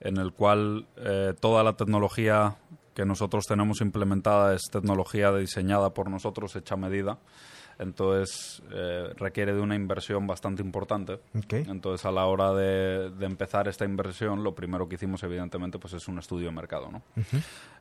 en 0.00 0.16
el 0.18 0.32
cual 0.32 0.86
eh, 0.96 1.34
toda 1.40 1.64
la 1.64 1.72
tecnología 1.72 2.56
que 2.96 3.04
nosotros 3.04 3.44
tenemos 3.46 3.82
implementada 3.82 4.54
es 4.54 4.62
tecnología 4.72 5.30
diseñada 5.30 5.90
por 5.90 6.08
nosotros, 6.10 6.56
hecha 6.56 6.76
a 6.76 6.78
medida. 6.78 7.18
Entonces 7.78 8.62
eh, 8.72 9.12
requiere 9.18 9.52
de 9.52 9.60
una 9.60 9.74
inversión 9.74 10.26
bastante 10.26 10.62
importante. 10.62 11.20
Entonces, 11.50 12.06
a 12.06 12.10
la 12.10 12.24
hora 12.24 12.54
de, 12.54 13.10
de 13.10 13.26
empezar 13.26 13.68
esta 13.68 13.84
inversión, 13.84 14.42
lo 14.42 14.54
primero 14.54 14.88
que 14.88 14.94
hicimos, 14.94 15.22
evidentemente, 15.22 15.78
pues 15.78 15.92
es 15.92 16.08
un 16.08 16.18
estudio 16.18 16.46
de 16.46 16.52
mercado, 16.52 16.90
¿no? 16.90 17.02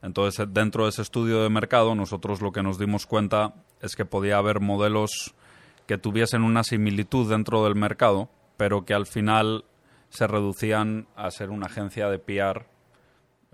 Entonces, 0.01 0.41
eh, 0.41 0.49
dentro 0.51 0.83
de 0.83 0.89
ese 0.89 1.01
estudio 1.01 1.43
de 1.43 1.49
mercado, 1.49 1.95
nosotros 1.95 2.41
lo 2.41 2.51
que 2.51 2.61
nos 2.61 2.77
dimos 2.77 3.05
cuenta 3.05 3.53
es 3.81 3.95
que 3.95 4.03
podía 4.03 4.37
haber 4.37 4.59
modelos 4.59 5.33
que 5.87 5.97
tuviesen 5.97 6.43
una 6.43 6.65
similitud 6.65 7.29
dentro 7.29 7.63
del 7.63 7.75
mercado, 7.75 8.27
pero 8.57 8.83
que 8.83 8.93
al 8.93 9.05
final 9.05 9.63
se 10.09 10.27
reducían 10.27 11.07
a 11.15 11.31
ser 11.31 11.51
una 11.51 11.67
agencia 11.67 12.09
de 12.09 12.19
PR, 12.19 12.65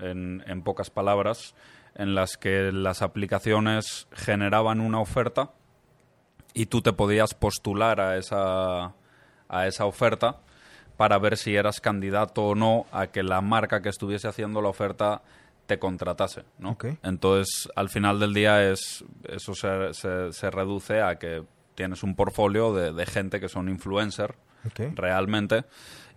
en, 0.02 0.44
en 0.48 0.62
pocas 0.64 0.90
palabras, 0.90 1.56
en 1.96 2.16
las 2.16 2.38
que 2.38 2.72
las 2.72 3.02
aplicaciones 3.02 4.08
generaban 4.14 4.80
una 4.80 5.00
oferta 5.00 5.52
y 6.54 6.66
tú 6.68 6.82
te 6.82 6.94
podías 6.94 7.34
postular 7.34 8.00
a 8.02 8.18
esa, 8.18 8.94
a 9.50 9.68
esa 9.68 9.86
oferta 9.86 10.38
para 10.98 11.18
ver 11.18 11.38
si 11.38 11.56
eras 11.56 11.80
candidato 11.82 12.44
o 12.44 12.56
no 12.56 12.86
a 12.92 13.08
que 13.08 13.24
la 13.24 13.42
marca 13.42 13.82
que 13.82 13.90
estuviese 13.90 14.28
haciendo 14.28 14.62
la 14.62 14.70
oferta 14.70 15.22
te 15.66 15.80
contratase, 15.80 16.44
¿no? 16.60 16.72
Entonces, 17.04 17.70
al 17.76 17.90
final 17.90 18.20
del 18.20 18.34
día 18.34 18.70
es 18.70 19.06
eso 19.30 19.54
se, 19.56 19.94
se- 19.94 20.34
se 20.34 20.52
reduce 20.52 21.02
a 21.02 21.16
que 21.18 21.44
tienes 21.76 22.04
un 22.04 22.16
portfolio 22.16 22.74
de, 22.74 22.92
de 22.92 23.06
gente 23.06 23.40
que 23.40 23.48
son 23.48 23.70
influencer 23.70 24.36
Ok. 24.68 24.94
realmente 24.96 25.64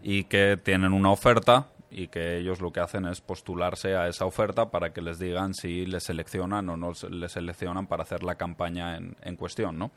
y 0.02 0.24
que 0.24 0.58
tienen 0.62 0.92
una 0.92 1.10
oferta 1.12 1.68
y 1.94 2.08
que 2.08 2.36
ellos 2.38 2.60
lo 2.60 2.72
que 2.72 2.80
hacen 2.80 3.06
es 3.06 3.20
postularse 3.20 3.96
a 3.96 4.08
esa 4.08 4.24
oferta 4.26 4.70
para 4.70 4.92
que 4.92 5.00
les 5.00 5.18
digan 5.18 5.54
si 5.54 5.86
les 5.86 6.04
seleccionan 6.04 6.68
o 6.68 6.76
no 6.76 6.92
les 7.10 7.32
seleccionan 7.32 7.86
para 7.86 8.02
hacer 8.02 8.22
la 8.22 8.34
campaña 8.34 8.96
en, 8.96 9.16
en 9.22 9.36
cuestión, 9.36 9.78
¿no? 9.78 9.90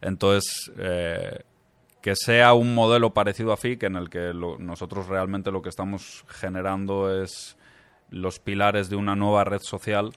Entonces, 0.00 0.70
eh, 0.78 1.40
que 2.00 2.14
sea 2.14 2.54
un 2.54 2.74
modelo 2.74 3.12
parecido 3.14 3.52
a 3.52 3.56
FIC 3.56 3.82
en 3.84 3.96
el 3.96 4.08
que 4.10 4.32
lo- 4.32 4.58
nosotros 4.58 5.08
realmente 5.08 5.50
lo 5.50 5.62
que 5.62 5.68
estamos 5.68 6.24
generando 6.28 7.22
es 7.22 7.56
los 8.10 8.38
pilares 8.38 8.88
de 8.88 8.96
una 8.96 9.16
nueva 9.16 9.44
red 9.44 9.60
social 9.60 10.12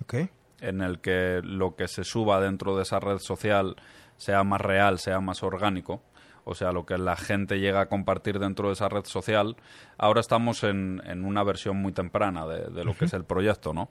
en 0.61 0.81
el 0.81 0.99
que 0.99 1.41
lo 1.43 1.75
que 1.75 1.87
se 1.87 2.03
suba 2.03 2.39
dentro 2.39 2.75
de 2.77 2.83
esa 2.83 2.99
red 2.99 3.17
social 3.19 3.75
sea 4.17 4.43
más 4.43 4.61
real, 4.61 4.99
sea 4.99 5.19
más 5.19 5.41
orgánico. 5.43 6.01
O 6.43 6.55
sea, 6.55 6.71
lo 6.71 6.85
que 6.85 6.97
la 6.97 7.15
gente 7.15 7.59
llega 7.59 7.81
a 7.81 7.85
compartir 7.87 8.39
dentro 8.39 8.67
de 8.67 8.73
esa 8.73 8.89
red 8.89 9.05
social. 9.05 9.55
Ahora 9.97 10.21
estamos 10.21 10.63
en, 10.63 11.01
en 11.05 11.25
una 11.25 11.43
versión 11.43 11.77
muy 11.77 11.91
temprana 11.91 12.45
de, 12.47 12.69
de 12.69 12.83
lo 12.83 12.95
que 12.95 13.05
es 13.05 13.13
el 13.13 13.25
proyecto, 13.25 13.73
¿no? 13.73 13.89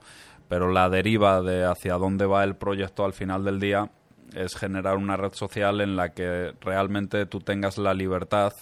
Pero 0.49 0.71
la 0.71 0.89
deriva 0.89 1.43
de 1.43 1.65
hacia 1.65 1.95
dónde 1.95 2.27
va 2.27 2.45
el 2.45 2.57
proyecto 2.57 3.05
al 3.05 3.13
final 3.13 3.45
del 3.45 3.61
día 3.61 3.91
es 4.35 4.57
generar 4.57 4.97
una 4.97 5.17
red 5.17 5.33
social 5.33 5.81
en 5.81 5.97
la 5.97 6.13
que 6.13 6.55
realmente 6.61 7.27
tú 7.27 7.41
tengas 7.41 7.79
la 7.79 7.95
libertad 7.95 8.53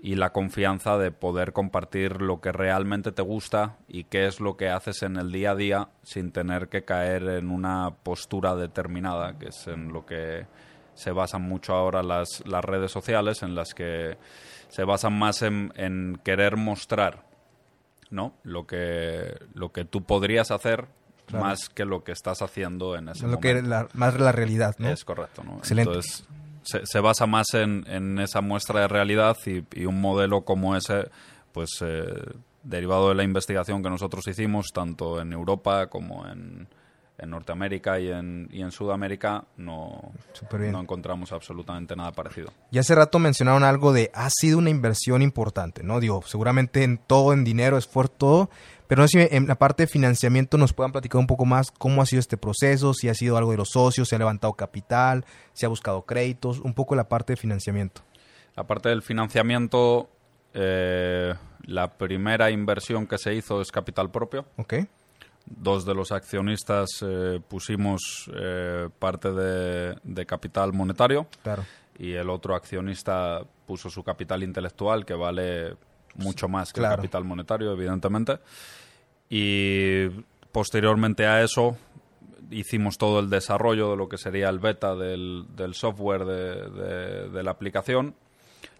y 0.00 0.14
la 0.14 0.30
confianza 0.30 0.96
de 0.96 1.10
poder 1.10 1.52
compartir 1.52 2.22
lo 2.22 2.40
que 2.40 2.52
realmente 2.52 3.10
te 3.10 3.22
gusta 3.22 3.78
y 3.88 4.04
qué 4.04 4.26
es 4.26 4.40
lo 4.40 4.56
que 4.56 4.68
haces 4.68 5.02
en 5.02 5.16
el 5.16 5.32
día 5.32 5.52
a 5.52 5.56
día 5.56 5.88
sin 6.02 6.30
tener 6.30 6.68
que 6.68 6.84
caer 6.84 7.24
en 7.24 7.50
una 7.50 7.90
postura 8.02 8.54
determinada, 8.54 9.38
que 9.38 9.48
es 9.48 9.66
en 9.66 9.92
lo 9.92 10.06
que 10.06 10.46
se 10.98 11.12
basan 11.12 11.42
mucho 11.42 11.74
ahora 11.74 12.02
las, 12.02 12.42
las 12.46 12.64
redes 12.64 12.90
sociales, 12.92 13.42
en 13.42 13.54
las 13.54 13.72
que 13.72 14.18
se 14.68 14.84
basan 14.84 15.18
más 15.18 15.42
en, 15.42 15.72
en 15.76 16.20
querer 16.24 16.56
mostrar 16.56 17.24
¿no? 18.10 18.34
lo, 18.42 18.66
que, 18.66 19.34
lo 19.54 19.70
que 19.72 19.84
tú 19.84 20.02
podrías 20.02 20.50
hacer 20.50 20.86
Claro. 21.26 21.44
más 21.44 21.68
que 21.68 21.84
lo 21.84 22.04
que 22.04 22.12
estás 22.12 22.40
haciendo 22.40 22.96
en 22.96 23.10
ese 23.10 23.24
lo 23.26 23.32
momento. 23.36 23.40
que 23.42 23.62
la- 23.62 23.86
más 23.92 24.18
la 24.18 24.32
realidad, 24.32 24.74
¿no? 24.78 24.88
Es 24.88 25.04
correcto, 25.04 25.44
¿no? 25.44 25.58
Excelente. 25.58 25.90
Entonces, 25.90 26.24
se, 26.62 26.86
se 26.86 27.00
basa 27.00 27.26
más 27.26 27.52
en, 27.52 27.84
en 27.86 28.18
esa 28.18 28.40
muestra 28.40 28.80
de 28.80 28.88
realidad 28.88 29.36
y, 29.44 29.62
y 29.78 29.84
un 29.84 30.00
modelo 30.00 30.40
como 30.46 30.74
ese, 30.74 31.10
pues 31.52 31.68
eh, 31.82 32.06
derivado 32.62 33.10
de 33.10 33.14
la 33.14 33.24
investigación 33.24 33.82
que 33.82 33.90
nosotros 33.90 34.26
hicimos, 34.26 34.68
tanto 34.72 35.20
en 35.20 35.34
Europa 35.34 35.88
como 35.88 36.26
en, 36.26 36.66
en 37.18 37.30
Norteamérica 37.30 37.98
y 37.98 38.10
en, 38.10 38.48
y 38.52 38.62
en 38.62 38.70
Sudamérica, 38.70 39.44
no, 39.56 40.12
no 40.52 40.80
encontramos 40.80 41.32
absolutamente 41.32 41.96
nada 41.96 42.12
parecido. 42.12 42.52
Y 42.70 42.78
hace 42.78 42.94
rato 42.94 43.18
mencionaron 43.18 43.64
algo 43.64 43.92
de 43.92 44.10
ha 44.14 44.30
sido 44.30 44.58
una 44.58 44.70
inversión 44.70 45.20
importante, 45.22 45.82
¿no? 45.82 45.98
Digo, 45.98 46.22
seguramente 46.24 46.84
en 46.84 46.98
todo, 46.98 47.32
en 47.32 47.44
dinero, 47.44 47.76
esfuerzo, 47.76 48.14
todo, 48.16 48.50
pero 48.86 49.02
no 49.02 49.08
sé 49.08 49.28
si 49.28 49.36
en 49.36 49.46
la 49.46 49.56
parte 49.56 49.82
de 49.82 49.86
financiamiento 49.86 50.56
nos 50.56 50.72
puedan 50.72 50.92
platicar 50.92 51.18
un 51.18 51.26
poco 51.26 51.44
más 51.44 51.70
cómo 51.70 52.00
ha 52.00 52.06
sido 52.06 52.20
este 52.20 52.36
proceso, 52.36 52.94
si 52.94 53.08
ha 53.08 53.14
sido 53.14 53.36
algo 53.36 53.50
de 53.50 53.58
los 53.58 53.70
socios, 53.70 54.08
si 54.08 54.14
ha 54.14 54.18
levantado 54.18 54.54
capital, 54.54 55.24
si 55.52 55.66
ha 55.66 55.68
buscado 55.68 56.02
créditos, 56.02 56.60
un 56.60 56.72
poco 56.72 56.94
la 56.94 57.08
parte 57.08 57.34
de 57.34 57.36
financiamiento. 57.36 58.02
Aparte 58.56 58.88
del 58.88 59.02
financiamiento, 59.02 60.08
eh, 60.54 61.34
la 61.66 61.98
primera 61.98 62.50
inversión 62.50 63.06
que 63.06 63.18
se 63.18 63.34
hizo 63.34 63.60
es 63.60 63.70
capital 63.70 64.10
propio. 64.10 64.46
¿Ok? 64.56 64.74
Dos 65.50 65.84
de 65.84 65.94
los 65.94 66.12
accionistas 66.12 66.88
eh, 67.02 67.40
pusimos 67.46 68.30
eh, 68.34 68.88
parte 68.98 69.32
de, 69.32 69.96
de 70.02 70.26
capital 70.26 70.72
monetario 70.72 71.26
Claro. 71.42 71.64
y 71.98 72.12
el 72.12 72.28
otro 72.30 72.54
accionista 72.54 73.40
puso 73.66 73.90
su 73.90 74.02
capital 74.02 74.42
intelectual, 74.42 75.04
que 75.04 75.14
vale 75.14 75.76
mucho 76.14 76.48
más 76.48 76.72
que 76.72 76.80
Claro. 76.80 76.94
el 76.94 76.98
capital 77.00 77.24
monetario, 77.24 77.72
evidentemente. 77.72 78.38
Y 79.28 80.08
posteriormente 80.52 81.26
a 81.26 81.42
eso 81.42 81.76
hicimos 82.50 82.96
todo 82.96 83.20
el 83.20 83.28
desarrollo 83.28 83.90
de 83.90 83.96
lo 83.96 84.08
que 84.08 84.16
sería 84.16 84.48
el 84.48 84.58
beta 84.58 84.94
del, 84.94 85.44
del 85.54 85.74
software 85.74 86.24
de, 86.24 86.70
de- 86.70 87.28
de 87.28 87.42
la 87.42 87.50
aplicación. 87.50 88.14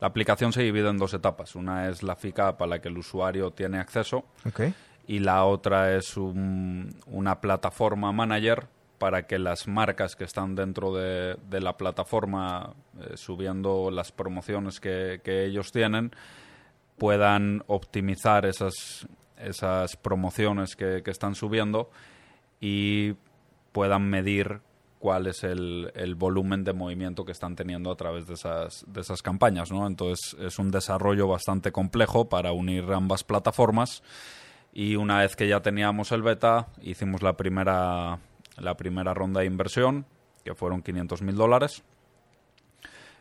La 0.00 0.06
aplicación 0.08 0.52
se 0.52 0.62
divide 0.62 0.88
en 0.88 0.96
dos 0.98 1.12
etapas. 1.12 1.54
Una 1.54 1.88
es 1.88 2.02
la 2.02 2.16
FICAP 2.16 2.62
a 2.62 2.66
la 2.66 2.80
que 2.80 2.88
el 2.88 2.96
usuario 2.98 3.50
tiene 3.50 3.78
acceso 3.78 4.24
¿Ok? 4.46 4.60
Y 5.08 5.20
la 5.20 5.46
otra 5.46 5.96
es 5.96 6.16
un- 6.16 6.94
una 7.06 7.40
plataforma 7.40 8.12
manager 8.12 8.68
para 8.98 9.26
que 9.26 9.38
las 9.38 9.66
marcas 9.66 10.14
que 10.14 10.24
están 10.24 10.54
dentro 10.54 10.94
de, 10.94 11.36
la 11.50 11.76
plataforma 11.76 12.74
eh, 13.00 13.16
subiendo 13.16 13.90
las 13.90 14.12
promociones 14.12 14.80
que, 14.80 15.20
ellos 15.24 15.72
tienen 15.72 16.12
puedan 16.98 17.62
optimizar 17.68 18.44
esas, 18.44 19.08
esas 19.38 19.96
promociones 19.96 20.76
que, 20.76 21.02
que 21.02 21.10
están 21.10 21.34
subiendo 21.34 21.90
y 22.60 23.14
puedan 23.72 24.10
medir 24.10 24.60
cuál 24.98 25.28
es 25.28 25.42
el, 25.44 25.90
el 25.94 26.16
volumen 26.16 26.64
de 26.64 26.72
movimiento 26.72 27.24
que 27.24 27.32
están 27.32 27.54
teniendo 27.56 27.90
a 27.92 27.96
través 27.96 28.26
de 28.26 28.34
esas, 28.34 28.84
de 28.88 29.00
esas 29.00 29.22
campañas. 29.22 29.70
¿no? 29.70 29.86
Entonces 29.86 30.36
es 30.40 30.58
un 30.58 30.70
desarrollo 30.70 31.28
bastante 31.28 31.72
complejo 31.72 32.28
para 32.28 32.52
unir 32.52 32.84
ambas 32.92 33.22
plataformas 33.24 34.02
y 34.72 34.96
una 34.96 35.18
vez 35.18 35.34
que 35.36 35.48
ya 35.48 35.60
teníamos 35.60 36.12
el 36.12 36.22
beta 36.22 36.68
hicimos 36.82 37.22
la 37.22 37.34
primera, 37.36 38.18
la 38.56 38.76
primera 38.76 39.14
ronda 39.14 39.40
de 39.40 39.46
inversión 39.46 40.06
que 40.44 40.54
fueron 40.54 40.82
500 40.82 41.22
mil 41.22 41.36
dólares 41.36 41.82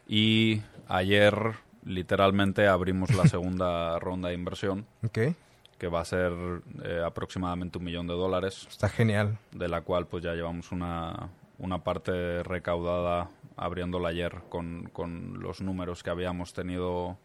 y 0.08 0.62
ayer 0.88 1.54
literalmente 1.84 2.68
abrimos 2.68 3.14
la 3.16 3.24
segunda 3.28 4.00
ronda 4.00 4.30
de 4.30 4.36
inversión 4.36 4.86
¿Ok? 5.06 5.20
que 5.78 5.88
va 5.88 6.02
a 6.02 6.06
ser 6.06 6.32
eh, 6.84 7.02
aproximadamente 7.06 7.78
un 7.78 7.84
millón 7.86 8.08
de 8.08 8.14
dólares 8.14 8.68
Está 8.70 8.90
genial. 8.90 9.38
de 9.52 9.68
la 9.68 9.82
cual 9.82 10.08
pues 10.08 10.24
ya 10.24 10.34
llevamos 10.34 10.72
una, 10.72 11.30
una 11.60 11.84
parte 11.84 12.44
recaudada 12.44 13.30
abriéndola 13.56 14.10
ayer 14.10 14.42
con, 14.50 14.90
con 14.94 15.40
los 15.42 15.62
números 15.62 16.04
que 16.04 16.10
habíamos 16.10 16.54
tenido 16.54 17.18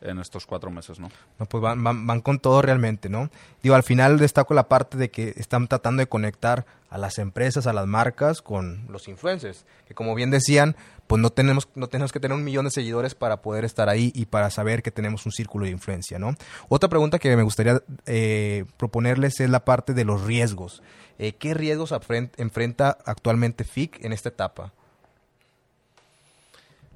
en 0.00 0.18
estos 0.18 0.46
cuatro 0.46 0.70
meses, 0.70 0.98
¿no? 0.98 1.10
No, 1.38 1.46
pues 1.46 1.62
van, 1.62 1.82
van, 1.82 2.06
van 2.06 2.20
con 2.20 2.38
todo 2.38 2.62
realmente, 2.62 3.08
¿no? 3.08 3.30
Digo, 3.62 3.74
al 3.74 3.82
final 3.82 4.18
destaco 4.18 4.54
la 4.54 4.68
parte 4.68 4.96
de 4.96 5.10
que 5.10 5.34
están 5.36 5.66
tratando 5.68 6.00
de 6.00 6.08
conectar 6.08 6.66
a 6.90 6.98
las 6.98 7.18
empresas, 7.18 7.66
a 7.66 7.72
las 7.72 7.86
marcas 7.86 8.40
con 8.40 8.86
los 8.88 9.08
influencers, 9.08 9.66
que 9.86 9.94
como 9.94 10.14
bien 10.14 10.30
decían, 10.30 10.76
pues 11.06 11.20
no 11.20 11.30
tenemos, 11.30 11.68
no 11.74 11.88
tenemos 11.88 12.12
que 12.12 12.20
tener 12.20 12.36
un 12.36 12.44
millón 12.44 12.66
de 12.66 12.70
seguidores 12.70 13.14
para 13.14 13.42
poder 13.42 13.64
estar 13.64 13.88
ahí 13.88 14.12
y 14.14 14.26
para 14.26 14.50
saber 14.50 14.82
que 14.82 14.90
tenemos 14.90 15.26
un 15.26 15.32
círculo 15.32 15.64
de 15.64 15.72
influencia, 15.72 16.18
¿no? 16.18 16.34
Otra 16.68 16.88
pregunta 16.88 17.18
que 17.18 17.34
me 17.36 17.42
gustaría 17.42 17.82
eh, 18.06 18.64
proponerles 18.76 19.40
es 19.40 19.50
la 19.50 19.64
parte 19.64 19.94
de 19.94 20.04
los 20.04 20.22
riesgos. 20.24 20.82
Eh, 21.18 21.32
¿Qué 21.32 21.54
riesgos 21.54 21.92
enfrenta 22.36 22.96
actualmente 23.04 23.64
FIC 23.64 24.04
en 24.04 24.12
esta 24.12 24.28
etapa? 24.28 24.72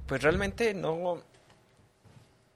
Pues 0.07 0.21
realmente 0.21 0.73
no. 0.73 1.21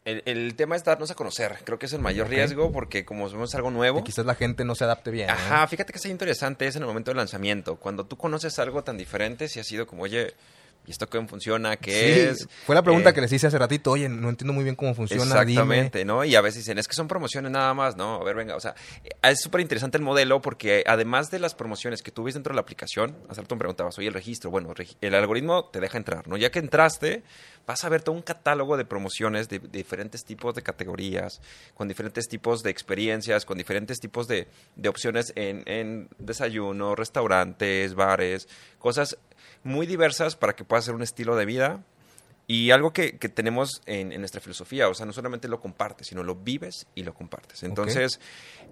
El, 0.07 0.23
el 0.23 0.55
tema 0.55 0.77
es 0.77 0.85
darnos 0.85 1.11
a 1.11 1.15
conocer. 1.15 1.57
Creo 1.65 1.77
que 1.77 1.85
es 1.85 1.91
el 1.91 1.99
mayor 1.99 2.29
riesgo 2.29 2.71
porque 2.71 3.03
como 3.03 3.29
vemos 3.29 3.53
algo 3.55 3.71
nuevo. 3.71 3.99
Que 3.99 4.05
quizás 4.05 4.25
la 4.25 4.35
gente 4.35 4.63
no 4.63 4.73
se 4.73 4.85
adapte 4.85 5.11
bien. 5.11 5.27
¿no? 5.27 5.33
Ajá, 5.33 5.67
fíjate 5.67 5.91
que 5.91 5.99
es 5.99 6.05
interesante 6.05 6.65
es 6.65 6.77
en 6.77 6.83
el 6.83 6.87
momento 6.87 7.11
del 7.11 7.17
lanzamiento. 7.17 7.75
Cuando 7.75 8.05
tú 8.05 8.15
conoces 8.15 8.57
algo 8.57 8.85
tan 8.85 8.97
diferente, 8.97 9.49
si 9.49 9.59
ha 9.59 9.65
sido 9.65 9.85
como, 9.85 10.03
oye, 10.03 10.33
¿y 10.87 10.91
esto 10.91 11.07
cómo 11.09 11.27
funciona? 11.27 11.75
¿Qué 11.75 11.91
Sí, 11.91 12.19
es? 12.43 12.47
Fue 12.65 12.73
la 12.73 12.81
pregunta 12.81 13.09
Eh, 13.09 13.13
que 13.13 13.21
les 13.21 13.31
hice 13.33 13.45
hace 13.47 13.57
ratito. 13.59 13.91
Oye, 13.91 14.07
no 14.09 14.29
entiendo 14.29 14.53
muy 14.53 14.63
bien 14.63 14.75
cómo 14.75 14.95
funciona. 14.95 15.23
Exactamente, 15.23 16.05
¿no? 16.05 16.23
Y 16.23 16.33
a 16.35 16.41
veces 16.41 16.63
dicen, 16.63 16.77
es 16.79 16.87
que 16.87 16.95
son 16.95 17.07
promociones 17.07 17.51
nada 17.51 17.73
más, 17.73 17.95
¿no? 17.97 18.15
A 18.15 18.23
ver, 18.23 18.35
venga, 18.35 18.55
o 18.55 18.59
sea, 18.59 18.73
eh, 19.03 19.09
es 19.23 19.41
súper 19.41 19.61
interesante 19.61 19.97
el 19.97 20.03
modelo 20.03 20.41
porque 20.41 20.83
además 20.87 21.29
de 21.29 21.39
las 21.39 21.53
promociones 21.53 22.01
que 22.01 22.11
tú 22.11 22.23
ves 22.23 22.33
dentro 22.33 22.53
de 22.53 22.55
la 22.55 22.61
aplicación, 22.61 23.15
hace 23.29 23.41
rato 23.41 23.55
me 23.55 23.59
preguntabas, 23.59 23.97
oye, 23.97 24.07
el 24.07 24.13
registro, 24.13 24.49
bueno, 24.49 24.73
el 25.01 25.15
algoritmo 25.15 25.65
te 25.65 25.79
deja 25.79 25.97
entrar, 25.97 26.27
¿no? 26.27 26.37
Ya 26.37 26.49
que 26.51 26.59
entraste, 26.59 27.23
vas 27.67 27.83
a 27.83 27.89
ver 27.89 28.01
todo 28.01 28.15
un 28.15 28.21
catálogo 28.21 28.77
de 28.77 28.85
promociones 28.85 29.49
de, 29.49 29.59
de 29.59 29.67
diferentes 29.79 30.23
tipos 30.23 30.55
de 30.55 30.61
categorías, 30.61 31.41
con 31.73 31.87
diferentes 31.89 32.27
tipos 32.29 32.63
de 32.63 32.69
experiencias, 32.69 33.43
con 33.45 33.57
diferentes 33.57 33.99
tipos 33.99 34.27
de, 34.29 34.47
de 34.77 34.89
opciones 34.89 35.33
en, 35.35 35.63
en 35.65 36.07
desayuno, 36.17 36.95
restaurantes, 36.95 37.93
bares, 37.93 38.47
cosas 38.79 39.17
muy 39.67 39.85
diversas 39.85 40.35
para 40.35 40.55
que 40.55 40.63
puedas 40.63 40.85
hacer 40.85 40.95
un 40.95 41.03
estilo 41.03 41.35
de 41.35 41.45
vida 41.45 41.83
y 42.49 42.71
algo 42.71 42.93
que, 42.93 43.17
que 43.17 43.27
tenemos 43.27 43.81
en, 43.85 44.13
en 44.13 44.21
nuestra 44.21 44.39
filosofía, 44.39 44.87
o 44.87 44.93
sea, 44.93 45.05
no 45.05 45.11
solamente 45.11 45.49
lo 45.49 45.59
compartes, 45.59 46.07
sino 46.07 46.23
lo 46.23 46.35
vives 46.35 46.87
y 46.95 47.03
lo 47.03 47.13
compartes. 47.13 47.63
Entonces, 47.63 48.21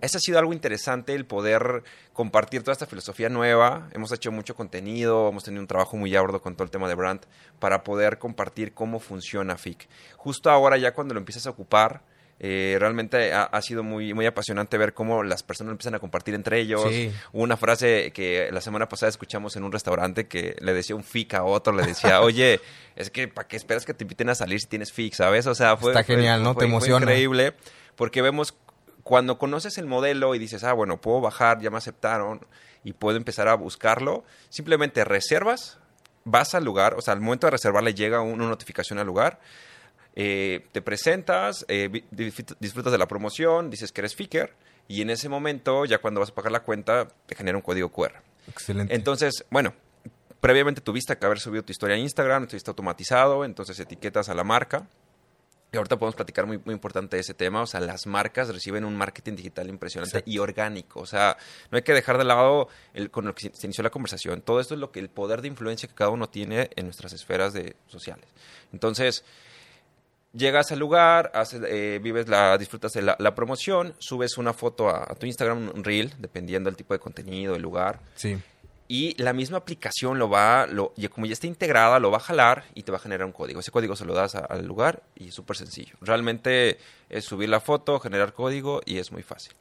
ese 0.01 0.17
ha 0.17 0.19
sido 0.21 0.39
algo 0.39 0.53
interesante, 0.53 1.13
el 1.13 1.25
poder 1.25 1.83
compartir 2.13 2.61
toda 2.61 2.71
esta 2.71 2.85
filosofía 2.85 3.27
nueva. 3.27 3.89
Hemos 3.91 4.13
hecho 4.13 4.31
mucho 4.31 4.55
contenido, 4.55 5.27
hemos 5.27 5.43
tenido 5.43 5.61
un 5.61 5.67
trabajo 5.67 5.97
muy 5.97 6.15
arduo 6.15 6.41
con 6.41 6.55
todo 6.55 6.63
el 6.63 6.71
tema 6.71 6.87
de 6.87 6.95
brand 6.95 7.21
para 7.59 7.83
poder 7.83 8.17
compartir 8.17 8.73
cómo 8.73 8.99
funciona 8.99 9.57
FIC. 9.57 9.89
Justo 10.15 10.49
ahora, 10.49 10.77
ya 10.77 10.93
cuando 10.93 11.13
lo 11.13 11.19
empiezas 11.19 11.45
a 11.45 11.49
ocupar, 11.49 12.01
eh, 12.39 12.75
realmente 12.79 13.31
ha, 13.33 13.43
ha 13.43 13.61
sido 13.61 13.81
muy, 13.83 14.13
muy 14.13 14.25
apasionante 14.25 14.77
ver 14.77 14.93
cómo 14.93 15.23
las 15.23 15.41
personas 15.43 15.71
empiezan 15.71 15.95
a 15.95 15.99
compartir 15.99 16.33
entre 16.35 16.59
ellos. 16.59 16.83
Sí. 16.89 17.11
Hubo 17.31 17.43
una 17.43 17.55
frase 17.57 18.11
que 18.13 18.49
la 18.51 18.59
semana 18.61 18.89
pasada 18.89 19.09
escuchamos 19.09 19.55
en 19.55 19.63
un 19.63 19.71
restaurante 19.71 20.27
que 20.27 20.55
le 20.59 20.73
decía 20.73 20.95
un 20.95 21.03
FIC 21.03 21.33
a 21.35 21.43
otro, 21.43 21.73
le 21.73 21.83
decía, 21.85 22.19
oye, 22.21 22.59
es 22.95 23.09
que 23.09 23.27
¿para 23.29 23.47
qué 23.47 23.55
esperas 23.55 23.85
que 23.85 23.93
te 23.93 24.03
inviten 24.03 24.29
a 24.29 24.35
salir 24.35 24.59
si 24.59 24.67
tienes 24.67 24.91
FIC, 24.91 25.13
sabes? 25.13 25.47
O 25.47 25.55
sea, 25.55 25.77
fue, 25.77 25.91
Está 25.91 26.03
fue- 26.03 26.15
genial, 26.15 26.43
¿no? 26.43 26.53
fue- 26.53 26.61
Te 26.61 26.65
fue 26.65 26.71
emociona. 26.71 27.05
increíble 27.05 27.53
porque 27.95 28.21
vemos 28.21 28.53
cuando 29.03 29.37
conoces 29.37 29.77
el 29.77 29.85
modelo 29.85 30.33
y 30.35 30.39
dices, 30.39 30.63
ah, 30.63 30.73
bueno, 30.73 30.99
puedo 30.99 31.21
bajar, 31.21 31.61
ya 31.61 31.69
me 31.69 31.77
aceptaron 31.77 32.45
y 32.83 32.93
puedo 32.93 33.17
empezar 33.17 33.47
a 33.47 33.53
buscarlo, 33.55 34.23
simplemente 34.49 35.05
reservas, 35.05 35.77
vas 36.23 36.53
al 36.55 36.65
lugar, 36.65 36.95
o 36.95 37.01
sea, 37.01 37.13
al 37.13 37.21
momento 37.21 37.47
de 37.47 37.51
reservar 37.51 37.83
le 37.83 37.93
llega 37.93 38.19
un- 38.21 38.33
una 38.41 38.49
notificación 38.49 38.99
al 38.99 39.05
lugar, 39.07 39.39
eh, 40.15 40.67
te 40.72 40.81
presentas, 40.81 41.65
eh, 41.67 42.03
disfrutas 42.60 42.91
de 42.91 42.98
la 42.98 43.07
promoción, 43.07 43.69
dices 43.69 43.91
que 43.91 44.01
eres 44.01 44.15
Ficker 44.15 44.53
y 44.88 45.01
en 45.01 45.10
ese 45.10 45.29
momento, 45.29 45.86
ya 45.86 45.98
cuando 45.98 46.19
vas 46.19 46.29
a 46.29 46.36
pagar 46.36 46.51
la 46.51 46.62
cuenta, 46.62 47.07
te 47.25 47.36
genera 47.36 47.57
un 47.57 47.62
código 47.62 47.89
QR. 47.89 48.22
Excelente. 48.48 48.93
Entonces, 48.93 49.45
bueno, 49.50 49.74
previamente 50.39 50.81
tuviste 50.81 51.17
que 51.17 51.25
haber 51.25 51.39
subido 51.39 51.63
tu 51.63 51.72
historia 51.72 51.95
a 51.95 52.00
Instagram, 52.00 52.43
estuviste 52.43 52.69
automatizado, 52.69 53.43
entonces 53.45 53.79
etiquetas 53.79 54.29
a 54.29 54.36
la 54.36 54.43
marca. 54.43 54.88
Y 55.74 55.77
ahorita 55.77 55.98
podemos 55.98 56.15
platicar 56.15 56.45
muy, 56.45 56.60
muy 56.63 56.74
importante 56.74 57.17
de 57.17 57.22
ese 57.22 57.34
tema. 57.34 57.62
O 57.62 57.65
sea, 57.65 57.81
las 57.81 58.05
marcas 58.05 58.48
reciben 58.48 58.86
un 58.86 58.95
marketing 58.95 59.36
digital 59.36 59.67
impresionante 59.67 60.24
y 60.25 60.38
orgánico. 60.38 61.01
O 61.01 61.05
sea, 61.05 61.36
no 61.69 61.75
hay 61.75 61.81
que 61.81 61.91
dejar 61.91 62.17
de 62.17 62.24
lado 62.24 62.69
el, 62.93 63.12
con 63.12 63.25
lo 63.25 63.36
que 63.36 63.50
se 63.53 63.67
inició 63.67 63.84
la 63.84 63.89
conversación. 63.89 64.41
Todo 64.41 64.62
esto 64.62 64.75
es 64.75 64.79
lo 64.79 64.91
que 64.91 65.01
el 65.01 65.10
poder 65.10 65.41
de 65.41 65.50
influencia 65.50 65.89
que 65.89 65.95
cada 65.95 66.12
uno 66.12 66.29
tiene 66.29 66.69
en 66.77 66.86
nuestras 66.86 67.12
esferas 67.12 67.51
de, 67.51 67.75
sociales. 67.88 68.25
Entonces, 68.72 69.25
llegas 70.35 70.71
al 70.71 70.79
lugar, 70.79 71.31
haces, 71.33 71.61
eh, 71.67 71.99
vives 72.01 72.27
la, 72.27 72.57
disfrutas 72.57 72.93
de 72.93 73.01
la, 73.01 73.35
promoción, 73.35 73.93
subes 73.99 74.37
una 74.37 74.53
foto 74.53 74.89
a, 74.89 75.03
a, 75.03 75.15
tu 75.15 75.25
Instagram, 75.25 75.71
un 75.73 75.83
reel, 75.83 76.13
dependiendo 76.19 76.69
del 76.69 76.77
tipo 76.77 76.93
de 76.93 76.99
contenido, 76.99 77.55
el 77.55 77.61
lugar. 77.61 77.99
Sí 78.15 78.37
y 78.87 79.21
la 79.21 79.33
misma 79.33 79.57
aplicación 79.57 80.19
lo 80.19 80.29
va, 80.29 80.67
lo, 80.67 80.93
como 81.11 81.25
ya 81.25 81.33
está 81.33 81.47
integrada, 81.47 81.99
lo 81.99 82.11
va 82.11 82.17
a 82.17 82.21
jalar 82.21 82.65
y 82.75 82.83
te 82.83 82.91
va 82.91 82.97
a 82.97 83.01
generar 83.01 83.25
un 83.25 83.31
código. 83.31 83.59
Ese 83.59 83.71
código 83.71 83.95
se 83.95 84.05
lo 84.05 84.13
das 84.13 84.35
al 84.35 84.65
lugar 84.65 85.01
y 85.15 85.29
es 85.29 85.33
súper 85.33 85.57
sencillo. 85.57 85.95
Realmente 86.01 86.77
es 87.09 87.25
subir 87.25 87.49
la 87.49 87.59
foto, 87.59 87.99
generar 87.99 88.33
código 88.33 88.81
y 88.85 88.99
es 88.99 89.11
muy 89.11 89.23
fácil. 89.23 89.53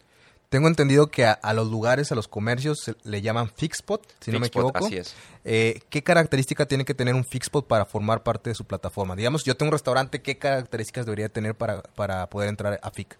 Tengo 0.54 0.68
entendido 0.68 1.08
que 1.08 1.26
a, 1.26 1.52
los 1.52 1.68
lugares, 1.68 2.12
a 2.12 2.14
los 2.14 2.28
comercios, 2.28 2.94
le 3.02 3.20
llaman 3.22 3.50
Fixpot, 3.50 4.06
si 4.20 4.30
no 4.30 4.38
me 4.38 4.46
equivoco. 4.46 4.86
Así 4.86 4.98
es. 4.98 5.16
Eh, 5.44 5.80
¿Qué 5.90 6.04
característica 6.04 6.64
tiene 6.64 6.84
que 6.84 6.94
tener 6.94 7.16
un 7.16 7.24
Fixpot 7.24 7.66
para 7.66 7.84
formar 7.84 8.22
parte 8.22 8.50
de 8.50 8.54
su 8.54 8.64
plataforma? 8.64 9.16
Digamos, 9.16 9.42
yo 9.42 9.56
tengo 9.56 9.70
un 9.70 9.72
restaurante, 9.72 10.22
¿qué 10.22 10.38
características 10.38 11.06
debería 11.06 11.28
tener 11.28 11.56
para, 11.56 11.82
para 11.82 12.30
poder 12.30 12.50
entrar 12.50 12.78
a 12.80 12.90
Fix? 12.92 13.18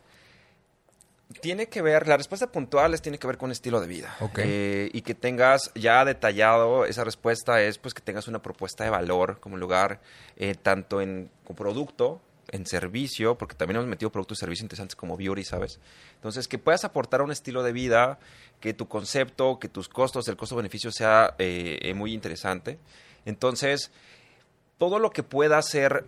tiene 1.41 1.67
que 1.67 1.83
ver, 1.83 2.07
la 2.07 2.17
respuesta 2.17 2.47
puntual 2.53 2.95
es 2.95 3.03
tiene 3.03 3.19
que 3.19 3.26
ver 3.26 3.37
con 3.37 3.50
estilo 3.50 3.81
de 3.81 3.88
vida. 3.88 4.17
Eh, 4.37 4.91
y 4.93 5.03
que 5.03 5.17
tengas 5.17 5.73
ya 5.75 6.05
detallado, 6.05 6.85
esa 6.85 7.03
respuesta 7.03 7.61
es 7.61 7.79
pues 7.79 7.95
que 7.95 8.00
tengas 8.00 8.29
una 8.29 8.43
propuesta 8.43 8.85
de 8.85 8.91
valor 8.91 9.41
como 9.41 9.57
lugar, 9.57 10.00
eh, 10.37 10.55
tanto 10.55 11.00
en 11.00 11.31
producto, 11.57 12.21
en 12.51 12.67
servicio, 12.67 13.37
porque 13.37 13.55
también 13.55 13.77
hemos 13.77 13.89
metido 13.89 14.11
productos 14.11 14.39
y 14.39 14.41
servicios 14.41 14.65
interesantes 14.65 14.97
como 14.97 15.17
beauty, 15.17 15.45
¿sabes? 15.45 15.81
Entonces, 16.17 16.49
que 16.49 16.59
puedas 16.59 16.85
aportar 16.85 17.23
un 17.23 17.31
estilo 17.31 17.63
de 17.63 17.73
vida, 17.73 18.19
que 18.61 18.75
tu 18.75 18.89
concepto, 18.89 19.59
que 19.59 19.69
tus 19.69 19.89
costos, 19.89 20.29
el 20.29 20.37
costo-beneficio 20.37 20.91
sea 20.93 21.35
eh, 21.39 21.93
muy 21.95 22.13
interesante. 22.13 22.79
Entonces, 23.25 23.91
todo 24.79 24.99
lo 24.99 25.11
que 25.11 25.23
pueda 25.23 25.59
hacer 25.59 26.07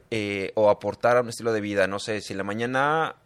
o 0.54 0.70
aportar 0.70 1.16
a 1.16 1.20
un 1.20 1.28
estilo 1.28 1.52
de 1.52 1.60
vida, 1.60 1.86
no 1.86 1.98
sé, 1.98 2.20
si 2.20 2.32
en 2.32 2.38
la 2.38 2.44
mañana 2.44 3.16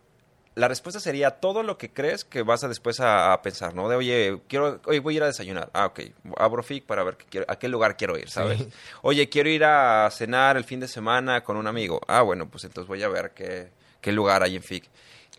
la 0.60 0.68
respuesta 0.68 1.00
sería 1.00 1.30
todo 1.30 1.62
lo 1.62 1.78
que 1.78 1.90
crees 1.90 2.24
que 2.24 2.42
vas 2.42 2.62
a 2.62 2.68
después 2.68 3.00
a, 3.00 3.40
pensar, 3.42 3.74
¿no? 3.74 3.88
De, 3.88 3.96
oye, 3.96 4.42
quiero, 4.46 4.78
oye, 4.84 5.00
voy 5.00 5.14
a 5.14 5.16
ir 5.16 5.22
a 5.22 5.26
desayunar. 5.26 5.70
Ah, 5.72 5.86
ok. 5.86 6.00
Abro 6.36 6.62
FIC 6.62 6.84
para 6.84 7.02
ver 7.02 7.16
a 7.48 7.56
qué 7.56 7.68
lugar 7.68 7.96
quiero 7.96 8.18
ir, 8.18 8.28
¿sabes? 8.28 8.66
Oye, 9.00 9.30
quiero 9.30 9.48
ir 9.48 9.64
a 9.64 10.08
cenar 10.10 10.58
el 10.58 10.64
fin 10.64 10.78
de 10.78 10.86
semana 10.86 11.42
con 11.42 11.56
un 11.56 11.66
amigo. 11.66 12.02
Ah, 12.06 12.20
bueno, 12.20 12.48
pues 12.50 12.64
entonces 12.64 12.86
voy 12.86 13.02
a 13.02 13.08
ver 13.08 13.30
qué, 13.30 13.70
qué 14.02 14.12
lugar 14.12 14.42
hay 14.42 14.56
en 14.56 14.62
FIC. 14.62 14.84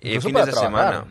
Y 0.01 0.19
fines 0.19 0.47
de 0.47 0.53
semana. 0.53 1.05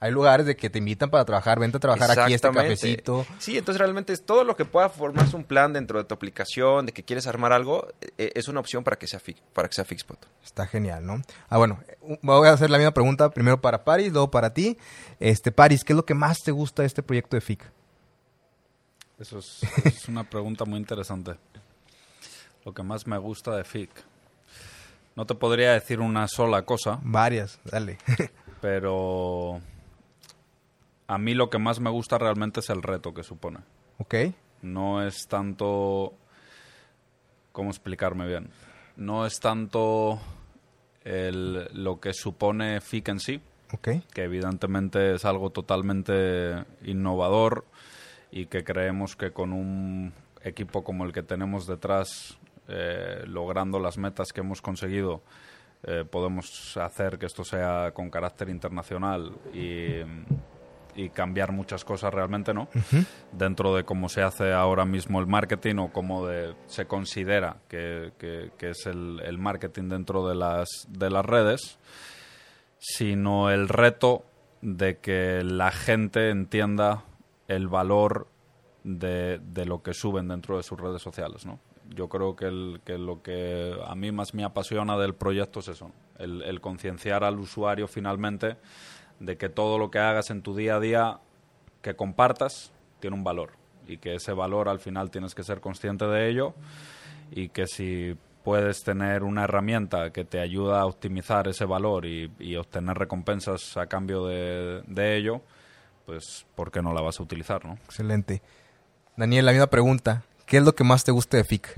Hay 0.00 0.12
lugares 0.12 0.46
de 0.46 0.56
que 0.56 0.70
te 0.70 0.78
invitan 0.78 1.10
para 1.10 1.24
trabajar, 1.24 1.58
vente 1.58 1.78
a 1.78 1.80
trabajar 1.80 2.18
aquí 2.18 2.32
este 2.32 2.50
cafecito. 2.50 3.26
Sí, 3.38 3.58
entonces 3.58 3.80
realmente 3.80 4.12
es 4.12 4.24
todo 4.24 4.44
lo 4.44 4.54
que 4.54 4.64
pueda 4.64 4.88
formarse 4.88 5.34
un 5.34 5.42
plan 5.42 5.72
dentro 5.72 5.98
de 5.98 6.04
tu 6.04 6.14
aplicación, 6.14 6.86
de 6.86 6.92
que 6.92 7.02
quieres 7.02 7.26
armar 7.26 7.52
algo, 7.52 7.88
e, 8.16 8.30
es 8.34 8.46
una 8.46 8.60
opción 8.60 8.84
para 8.84 8.96
que 8.96 9.08
sea 9.08 9.20
para 9.52 9.68
que 9.68 9.74
sea 9.74 9.84
Fixpot. 9.84 10.28
Está 10.44 10.66
genial, 10.68 11.04
¿no? 11.04 11.20
Ah, 11.48 11.58
bueno, 11.58 11.80
voy 12.22 12.48
a 12.48 12.52
hacer 12.52 12.70
la 12.70 12.78
misma 12.78 12.92
pregunta 12.92 13.30
primero 13.30 13.60
para 13.60 13.84
Paris, 13.84 14.12
luego 14.12 14.30
para 14.30 14.54
ti. 14.54 14.78
Este, 15.18 15.50
Paris, 15.50 15.82
¿qué 15.82 15.94
es 15.94 15.96
lo 15.96 16.04
que 16.04 16.14
más 16.14 16.38
te 16.44 16.52
gusta 16.52 16.82
de 16.82 16.86
este 16.86 17.02
proyecto 17.02 17.36
de 17.36 17.40
FIC? 17.40 17.64
Eso 19.18 19.38
es, 19.38 19.60
es 19.84 20.08
una 20.08 20.22
pregunta 20.22 20.64
muy 20.64 20.78
interesante. 20.78 21.34
Lo 22.64 22.72
que 22.72 22.84
más 22.84 23.04
me 23.06 23.18
gusta 23.18 23.56
de 23.56 23.64
FIC. 23.64 23.90
No 25.16 25.26
te 25.26 25.34
podría 25.34 25.72
decir 25.72 25.98
una 25.98 26.28
sola 26.28 26.62
cosa. 26.62 27.00
Varias, 27.02 27.58
dale. 27.64 27.98
pero 28.60 29.60
a 31.08 31.18
mí 31.18 31.34
lo 31.34 31.50
que 31.50 31.58
más 31.58 31.80
me 31.80 31.90
gusta 31.90 32.18
realmente 32.18 32.60
es 32.60 32.70
el 32.70 32.82
reto 32.82 33.14
que 33.14 33.24
supone. 33.24 33.60
Ok. 33.98 34.14
No 34.62 35.04
es 35.04 35.26
tanto... 35.26 36.14
¿Cómo 37.52 37.70
explicarme 37.70 38.26
bien? 38.26 38.50
No 38.96 39.26
es 39.26 39.40
tanto 39.40 40.20
el, 41.04 41.68
lo 41.72 41.98
que 41.98 42.12
supone 42.12 42.80
FIC 42.80 43.08
en 43.08 43.20
sí, 43.20 43.40
okay. 43.72 44.02
que 44.12 44.24
evidentemente 44.24 45.14
es 45.14 45.24
algo 45.24 45.50
totalmente 45.50 46.64
innovador 46.84 47.64
y 48.30 48.46
que 48.46 48.62
creemos 48.62 49.16
que 49.16 49.32
con 49.32 49.52
un 49.52 50.12
equipo 50.44 50.84
como 50.84 51.04
el 51.04 51.12
que 51.12 51.22
tenemos 51.22 51.66
detrás, 51.66 52.38
eh, 52.68 53.24
logrando 53.26 53.80
las 53.80 53.96
metas 53.98 54.32
que 54.32 54.40
hemos 54.40 54.60
conseguido, 54.60 55.22
eh, 55.84 56.04
podemos 56.08 56.76
hacer 56.76 57.18
que 57.18 57.26
esto 57.26 57.44
sea 57.44 57.92
con 57.94 58.10
carácter 58.10 58.50
internacional 58.50 59.32
y 59.54 60.02
y 60.98 61.10
cambiar 61.10 61.52
muchas 61.52 61.84
cosas 61.84 62.12
realmente, 62.12 62.52
¿no? 62.52 62.68
Dentro 63.30 63.72
de 63.76 63.84
cómo 63.84 64.08
se 64.08 64.20
hace 64.20 64.52
ahora 64.52 64.84
mismo 64.84 65.20
el 65.20 65.28
marketing 65.28 65.76
o 65.76 65.92
cómo 65.92 66.26
se 66.66 66.86
considera 66.86 67.58
que, 67.68 68.12
es 68.58 68.86
el, 68.86 69.38
marketing 69.38 69.88
dentro 69.88 70.28
de 70.28 70.34
las, 70.34 70.68
de 70.88 71.08
las 71.08 71.24
redes, 71.24 71.78
sino 72.78 73.50
el 73.50 73.68
reto 73.68 74.24
de 74.60 74.98
que 74.98 75.44
la 75.44 75.70
gente 75.70 76.30
entienda 76.30 77.04
el 77.46 77.68
valor 77.68 78.26
de, 78.82 79.40
lo 79.66 79.84
que 79.84 79.94
suben 79.94 80.26
dentro 80.26 80.56
de 80.56 80.64
sus 80.64 80.80
redes 80.80 81.00
sociales, 81.00 81.46
¿no? 81.46 81.60
Yo 81.90 82.08
creo 82.08 82.34
que, 82.34 82.46
el, 82.46 82.80
que 82.84 82.98
lo 82.98 83.22
que 83.22 83.74
a 83.86 83.94
mí 83.94 84.10
más 84.10 84.34
me 84.34 84.42
apasiona 84.42 84.98
del 84.98 85.14
proyecto 85.14 85.60
es 85.60 85.68
eso, 85.68 85.92
el 86.18 86.60
concienciar 86.60 87.22
al 87.22 87.38
usuario 87.38 87.86
finalmente 87.86 88.56
de 89.20 89.36
que 89.36 89.48
todo 89.48 89.78
lo 89.78 89.90
que 89.90 89.98
hagas 89.98 90.30
en 90.30 90.42
tu 90.42 90.54
día 90.54 90.76
a 90.76 90.80
día, 90.80 91.18
que 91.82 91.94
compartas, 91.94 92.72
tiene 93.00 93.16
un 93.16 93.24
valor 93.24 93.52
y 93.86 93.98
que 93.98 94.14
ese 94.14 94.32
valor 94.32 94.68
al 94.68 94.80
final 94.80 95.10
tienes 95.10 95.34
que 95.34 95.42
ser 95.42 95.60
consciente 95.60 96.06
de 96.06 96.28
ello 96.28 96.54
y 97.30 97.48
que 97.48 97.66
si 97.66 98.16
puedes 98.44 98.82
tener 98.82 99.24
una 99.24 99.44
herramienta 99.44 100.10
que 100.10 100.24
te 100.24 100.40
ayuda 100.40 100.80
a 100.80 100.86
optimizar 100.86 101.48
ese 101.48 101.64
valor 101.64 102.06
y, 102.06 102.56
obtener 102.56 102.96
recompensas 102.96 103.76
a 103.76 103.86
cambio 103.86 104.26
de, 104.26 105.16
ello, 105.16 105.42
pues 106.06 106.46
¿por 106.54 106.70
qué 106.70 106.80
no 106.80 106.92
la 106.92 107.00
vas 107.00 107.20
a 107.20 107.22
utilizar? 107.22 107.64
¿no? 107.64 107.74
Excelente. 107.84 108.42
Daniel, 109.16 109.46
la 109.46 109.52
misma 109.52 109.66
pregunta. 109.68 110.22
¿Qué 110.46 110.58
es 110.58 110.62
lo 110.62 110.74
que 110.74 110.84
más 110.84 111.04
te 111.04 111.12
gusta 111.12 111.36
de 111.36 111.44
FIC? 111.44 111.76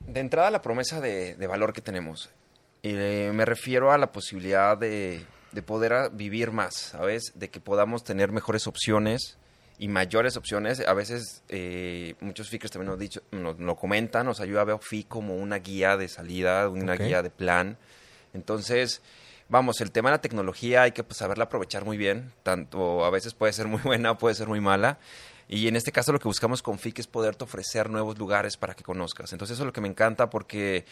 De 0.00 0.20
entrada, 0.20 0.50
la 0.50 0.62
promesa 0.62 1.00
de, 1.00 1.46
valor 1.46 1.72
que 1.72 1.80
tenemos. 1.80 2.30
Eh, 2.82 3.30
me 3.32 3.44
refiero 3.44 3.92
a 3.92 3.98
la 3.98 4.10
posibilidad 4.10 4.76
de, 4.76 5.24
de 5.54 5.62
poder 5.62 6.10
vivir 6.12 6.50
más, 6.50 6.74
¿sabes? 6.74 7.32
De 7.36 7.48
que 7.48 7.60
podamos 7.60 8.02
tener 8.02 8.32
mejores 8.32 8.66
opciones 8.66 9.38
y 9.78 9.88
mayores 9.88 10.36
opciones. 10.36 10.80
A 10.80 10.94
veces 10.94 11.42
eh, 11.48 12.14
muchos 12.20 12.48
FICers 12.48 12.72
también 12.72 12.90
nos, 12.90 12.98
dicho, 12.98 13.22
nos, 13.30 13.58
lo 13.58 13.76
comentan, 13.76 14.26
nos 14.26 14.40
ayuda 14.40 14.62
a 14.62 14.64
ver 14.64 14.78
FIC 14.80 15.06
como 15.08 15.36
una 15.36 15.58
guía 15.58 15.96
de 15.96 16.08
salida, 16.08 16.68
una 16.68 16.94
guía 16.94 17.22
de 17.22 17.30
plan. 17.30 17.78
Entonces, 18.34 19.00
vamos, 19.48 19.80
el 19.80 19.92
tema 19.92 20.10
de 20.10 20.16
la 20.16 20.20
tecnología 20.20 20.82
hay 20.82 20.92
que 20.92 21.04
pues, 21.04 21.18
saberla 21.18 21.44
aprovechar 21.44 21.84
muy 21.84 21.96
bien. 21.96 22.32
Tanto 22.42 23.04
a 23.04 23.10
veces 23.10 23.32
puede 23.32 23.52
ser 23.52 23.68
muy 23.68 23.80
buena, 23.84 24.18
puede 24.18 24.34
ser 24.34 24.48
muy 24.48 24.60
mala. 24.60 24.98
Y 25.46 25.68
en 25.68 25.76
este 25.76 25.92
caso 25.92 26.10
lo 26.10 26.18
que 26.18 26.26
buscamos 26.26 26.62
con 26.62 26.80
FIC 26.80 26.98
es 26.98 27.06
poderte 27.06 27.44
ofrecer 27.44 27.90
nuevos 27.90 28.18
lugares 28.18 28.56
para 28.56 28.74
que 28.74 28.82
conozcas. 28.82 29.32
Entonces 29.32 29.54
eso 29.54 29.62
es 29.62 29.66
lo 29.66 29.72
que 29.72 29.80
me 29.80 29.88
encanta 29.88 30.30
porque 30.30 30.84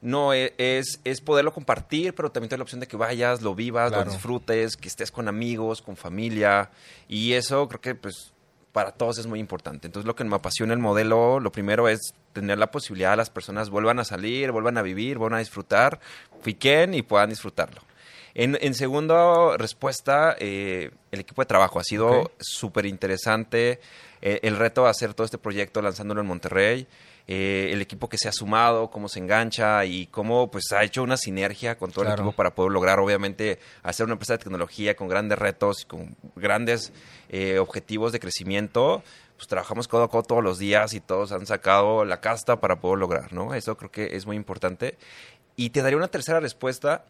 no 0.00 0.32
e, 0.32 0.54
es, 0.58 1.00
es 1.04 1.20
poderlo 1.20 1.52
compartir, 1.52 2.14
pero 2.14 2.30
también 2.30 2.48
tener 2.48 2.60
la 2.60 2.64
opción 2.64 2.80
de 2.80 2.86
que 2.86 2.96
vayas, 2.96 3.42
lo 3.42 3.54
vivas, 3.54 3.92
lo 3.92 4.04
disfrutes, 4.04 4.76
que 4.76 4.88
estés 4.88 5.10
con 5.10 5.28
amigos, 5.28 5.82
con 5.82 5.96
familia. 5.96 6.70
Y 7.08 7.32
eso 7.32 7.68
creo 7.68 7.80
que 7.80 7.94
pues 7.94 8.32
para 8.72 8.92
todos 8.92 9.18
es 9.18 9.26
muy 9.26 9.40
importante. 9.40 9.86
Entonces 9.86 10.06
lo 10.06 10.14
que 10.14 10.24
me 10.24 10.36
apasiona 10.36 10.72
el 10.72 10.78
modelo, 10.78 11.40
lo 11.40 11.50
primero 11.50 11.88
es 11.88 12.14
tener 12.32 12.58
la 12.58 12.70
posibilidad 12.70 13.10
de 13.10 13.16
las 13.16 13.30
personas 13.30 13.70
vuelvan 13.70 13.98
a 13.98 14.04
salir, 14.04 14.52
vuelvan 14.52 14.78
a 14.78 14.82
vivir, 14.82 15.18
vuelvan 15.18 15.38
a 15.38 15.40
disfrutar, 15.40 15.98
fiquen 16.42 16.94
y 16.94 17.02
puedan 17.02 17.30
disfrutarlo. 17.30 17.80
En, 18.34 18.56
en 18.60 18.74
segunda 18.74 19.56
respuesta, 19.56 20.36
eh, 20.38 20.92
el 21.10 21.20
equipo 21.20 21.42
de 21.42 21.46
trabajo 21.46 21.80
ha 21.80 21.84
sido 21.84 22.30
súper 22.38 22.86
interesante. 22.86 23.80
Eh, 24.22 24.40
el 24.42 24.56
reto 24.56 24.84
de 24.84 24.90
hacer 24.90 25.14
todo 25.14 25.24
este 25.24 25.38
proyecto 25.38 25.82
lanzándolo 25.82 26.20
en 26.20 26.26
Monterrey. 26.28 26.86
Eh, 27.30 27.68
el 27.74 27.82
equipo 27.82 28.08
que 28.08 28.16
se 28.16 28.26
ha 28.26 28.32
sumado, 28.32 28.90
cómo 28.90 29.06
se 29.10 29.18
engancha 29.18 29.84
y 29.84 30.06
cómo 30.06 30.50
pues 30.50 30.72
ha 30.72 30.82
hecho 30.82 31.02
una 31.02 31.18
sinergia 31.18 31.76
con 31.76 31.92
todo 31.92 32.04
el 32.04 32.08
equipo 32.22 32.32
para 32.36 32.54
poder 32.54 32.72
lograr 32.72 32.98
obviamente 33.00 33.58
hacer 33.82 34.04
una 34.04 34.14
empresa 34.14 34.32
de 34.32 34.38
tecnología 34.38 34.96
con 34.96 35.08
grandes 35.08 35.38
retos, 35.38 35.84
con 35.84 36.16
grandes 36.36 36.90
eh, 37.28 37.58
objetivos 37.58 38.12
de 38.12 38.20
crecimiento. 38.20 39.02
Pues 39.36 39.46
trabajamos 39.46 39.86
codo 39.88 40.04
a 40.04 40.08
codo 40.10 40.22
todos 40.22 40.42
los 40.42 40.58
días 40.58 40.94
y 40.94 41.00
todos 41.00 41.30
han 41.32 41.44
sacado 41.46 42.06
la 42.06 42.20
casta 42.22 42.60
para 42.60 42.80
poder 42.80 42.98
lograr, 42.98 43.32
¿no? 43.34 43.52
Eso 43.54 43.76
creo 43.76 43.90
que 43.90 44.16
es 44.16 44.24
muy 44.24 44.34
importante. 44.34 44.96
Y 45.54 45.68
te 45.70 45.82
daría 45.82 45.98
una 45.98 46.08
tercera 46.08 46.40
respuesta 46.40 47.04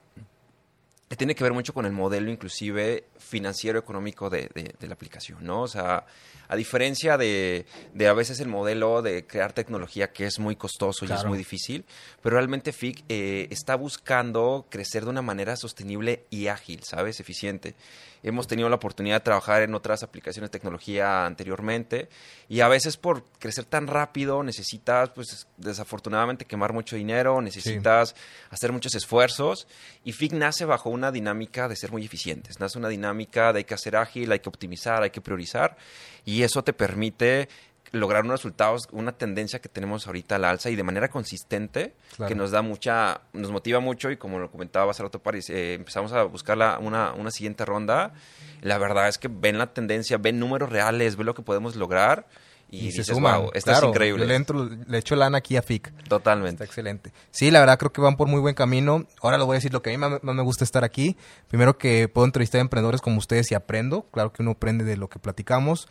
que 1.09 1.17
tiene 1.17 1.35
que 1.35 1.43
ver 1.45 1.53
mucho 1.55 1.73
con 1.73 1.87
el 1.87 1.93
modelo 1.93 2.31
inclusive 2.31 3.05
financiero 3.19 3.79
económico 3.79 4.29
de, 4.29 4.51
de- 4.53 4.75
de 4.79 4.87
la 4.89 4.95
aplicación, 4.95 5.39
¿no? 5.43 5.63
O 5.63 5.69
sea, 5.69 6.05
a 6.49 6.57
diferencia 6.57 7.17
de, 7.17 7.67
de 7.95 8.09
a 8.09 8.13
veces 8.13 8.41
el 8.41 8.49
modelo 8.49 9.03
de 9.03 9.27
crear 9.27 9.53
tecnología 9.53 10.13
que 10.13 10.25
es 10.27 10.39
muy 10.39 10.57
costoso 10.57 11.05
y 11.05 11.09
es 11.09 11.13
Claro. 11.13 11.29
muy 11.29 11.39
difícil, 11.39 11.85
pero 12.23 12.37
realmente 12.37 12.73
FIC 12.73 13.05
eh, 13.09 13.47
está 13.51 13.77
buscando 13.77 14.67
crecer 14.71 15.05
de 15.05 15.11
una 15.11 15.23
manera 15.23 15.57
sostenible 15.57 16.25
y 16.31 16.47
ágil, 16.49 16.83
¿sabes? 16.85 17.21
Eficiente. 17.21 17.75
Hemos 18.23 18.49
tenido 18.49 18.69
la 18.69 18.75
oportunidad 18.77 19.17
de 19.17 19.21
trabajar 19.21 19.63
en 19.63 19.75
otras 19.77 20.03
aplicaciones 20.03 20.51
de 20.51 20.59
tecnología 20.59 21.25
anteriormente 21.25 22.09
y 22.49 22.61
a 22.61 22.69
veces 22.69 22.97
por 22.97 23.23
crecer 23.39 23.65
tan 23.65 23.87
rápido 23.87 24.43
necesitas, 24.43 25.11
pues 25.11 25.47
desafortunadamente, 25.57 26.45
quemar 26.45 26.73
mucho 26.73 26.97
dinero, 26.97 27.41
necesitas 27.41 28.17
hacer 28.51 28.73
muchos 28.73 28.97
esfuerzos 28.97 29.69
y 30.05 30.13
FIC 30.13 30.33
nace 30.33 30.65
bajo 30.65 30.91
una 30.91 31.13
dinámica 31.13 31.69
de 31.69 31.77
ser 31.77 31.93
muy 31.93 32.05
eficientes, 32.05 32.59
nace 32.59 32.77
una 32.79 32.89
dinámica 32.89 33.53
de 33.53 33.59
hay 33.59 33.65
que 33.65 33.75
hacer 33.75 33.95
ágil, 33.95 34.33
hay 34.33 34.41
que 34.41 34.49
optimizar, 34.49 35.03
hay 35.05 35.11
que 35.11 35.21
priorizar 35.21 35.77
y 36.25 36.38
eso 36.43 36.63
te 36.65 36.73
permite 36.73 37.49
lograr 37.93 38.25
unos 38.25 38.41
resultados, 38.41 38.87
una 38.93 39.13
tendencia 39.13 39.61
que 39.61 39.71
tenemos 39.71 40.07
ahorita 40.07 40.37
a 40.37 40.39
la 40.39 40.51
alza 40.51 40.69
y 40.69 40.77
de 40.77 40.83
manera 40.83 41.09
consistente, 41.09 41.95
Claro. 42.17 42.29
que 42.29 42.35
nos 42.35 42.51
da 42.51 42.61
mucha, 42.61 43.23
nos 43.33 43.51
motiva 43.51 43.81
mucho 43.81 44.11
y 44.11 44.19
como 44.19 44.39
lo 44.39 44.51
comentaba 44.51 44.91
hace 44.91 45.03
rato 45.03 45.21
París, 45.23 45.49
eh, 45.49 45.73
empezamos 45.75 46.13
a 46.13 46.25
buscar 46.25 46.59
la- 46.59 46.79
una, 46.79 47.13
una 47.15 47.31
siguiente 47.31 47.65
ronda. 47.65 48.13
La 48.61 48.77
verdad 48.77 49.09
es 49.09 49.17
que 49.17 49.29
ven 49.29 49.57
la 49.57 49.73
tendencia, 49.73 50.19
ven 50.19 50.39
números 50.39 50.69
reales, 50.71 51.17
ven 51.17 51.25
lo 51.27 51.35
que 51.35 51.41
podemos 51.43 51.77
lograr 51.77 52.27
y, 52.71 52.81
se 52.93 52.99
dices, 52.99 53.07
suman. 53.07 53.41
wow, 53.41 53.51
esto 53.55 53.71
Claro, 53.71 53.87
es 53.87 53.91
increíble. 53.95 54.27
Le, 54.27 54.37
entro- 54.39 54.69
le 54.87 54.99
echo 54.99 55.17
lana 55.17 55.39
aquí 55.39 55.57
a 55.57 55.63
FIC. 55.63 55.87
Está 55.87 56.05
Totalmente. 56.11 56.65
excelente. 56.65 57.11
Sí, 57.31 57.51
la 57.51 57.61
verdad 57.61 57.79
creo 57.79 57.91
que 57.95 58.03
van 58.03 58.19
por 58.19 58.29
muy 58.29 58.41
buen 58.41 58.55
camino. 58.55 59.07
Ahora 59.23 59.39
lo 59.39 59.47
voy 59.47 59.55
a 59.55 59.59
decir 59.59 59.73
lo 59.73 59.81
que 59.81 59.89
a 59.89 59.93
mí 59.95 59.97
más, 59.97 60.23
más 60.23 60.35
me 60.35 60.43
gusta 60.43 60.63
estar 60.65 60.85
aquí. 60.85 61.17
Primero 61.49 61.79
que 61.79 62.09
puedo 62.09 62.27
entrevistar 62.27 62.59
a 62.59 62.63
emprendedores 62.63 63.01
como 63.01 63.17
ustedes 63.17 63.51
y 63.51 63.55
aprendo. 63.55 64.03
Claro 64.13 64.31
que 64.35 64.43
uno 64.43 64.51
aprende 64.51 64.85
de 64.85 64.99
lo 64.99 65.09
que 65.09 65.19
platicamos. 65.19 65.89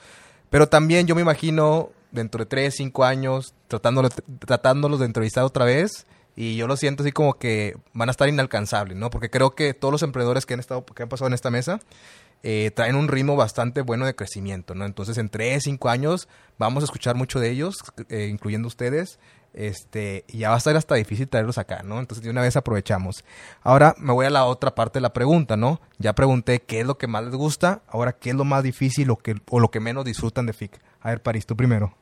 Pero 0.49 0.67
también 0.67 1.07
yo 1.07 1.15
me 1.15 1.21
imagino 1.21 1.89
dentro 2.11 2.39
de 2.39 2.45
tres, 2.45 2.75
cinco 2.75 3.03
años 3.03 3.53
tratándolo- 3.69 4.09
tratándolos 4.39 4.99
de 4.99 5.05
entrevistar 5.05 5.43
otra 5.43 5.65
vez. 5.65 6.05
Y 6.35 6.55
yo 6.55 6.67
lo 6.67 6.77
siento 6.77 7.01
así 7.01 7.11
como 7.11 7.33
que 7.33 7.75
van 7.93 8.09
a 8.09 8.11
estar 8.11 8.29
inalcanzables, 8.29 8.95
¿no? 8.95 9.09
Porque 9.09 9.31
creo 9.31 9.55
que 9.55 9.73
todos 9.73 9.91
los 9.91 10.03
emprendedores 10.03 10.45
que 10.45 10.53
han 10.53 10.59
estado, 10.59 10.85
que 10.85 11.01
han 11.01 11.09
pasado 11.09 11.27
en 11.27 11.33
esta 11.33 11.49
mesa, 11.49 11.79
eh, 12.43 12.69
traen 12.75 12.95
un 12.95 13.07
ritmo 13.07 13.35
bastante 13.35 13.81
bueno 13.81 14.05
de 14.05 14.15
crecimiento, 14.15 14.75
¿no? 14.75 14.85
Entonces, 14.85 15.17
en 15.17 15.29
tres, 15.29 15.63
cinco 15.63 15.89
años 15.89 16.27
vamos 16.59 16.83
a 16.83 16.85
escuchar 16.85 17.15
mucho 17.15 17.39
de 17.39 17.49
ellos, 17.49 17.77
eh, 18.09 18.27
incluyendo 18.31 18.67
ustedes, 18.67 19.17
este, 19.53 20.23
ya 20.27 20.49
va 20.49 20.55
a 20.55 20.57
estar 20.59 20.75
hasta 20.75 20.95
difícil 20.95 21.27
traerlos 21.27 21.57
acá, 21.57 21.81
¿no? 21.83 21.99
Entonces, 21.99 22.23
de 22.23 22.29
una 22.29 22.41
vez 22.41 22.55
aprovechamos. 22.55 23.23
Ahora 23.63 23.95
me 23.97 24.13
voy 24.13 24.25
a 24.25 24.29
la 24.29 24.45
otra 24.45 24.75
parte 24.75 24.97
de 24.99 25.01
la 25.01 25.13
pregunta, 25.13 25.57
¿no? 25.57 25.81
Ya 25.97 26.13
pregunté 26.13 26.61
qué 26.61 26.81
es 26.81 26.85
lo 26.87 26.97
que 26.97 27.07
más 27.07 27.23
les 27.23 27.35
gusta, 27.35 27.81
ahora 27.87 28.13
qué 28.13 28.29
es 28.31 28.35
lo 28.35 28.43
más 28.45 28.63
difícil 28.63 29.09
o, 29.09 29.17
que, 29.17 29.35
o 29.49 29.59
lo 29.59 29.71
que 29.71 29.79
menos 29.79 30.05
disfrutan 30.05 30.45
de 30.45 30.53
FIC. 30.53 30.79
A 31.01 31.09
ver, 31.09 31.21
París, 31.21 31.45
tú 31.45 31.55
primero. 31.55 31.93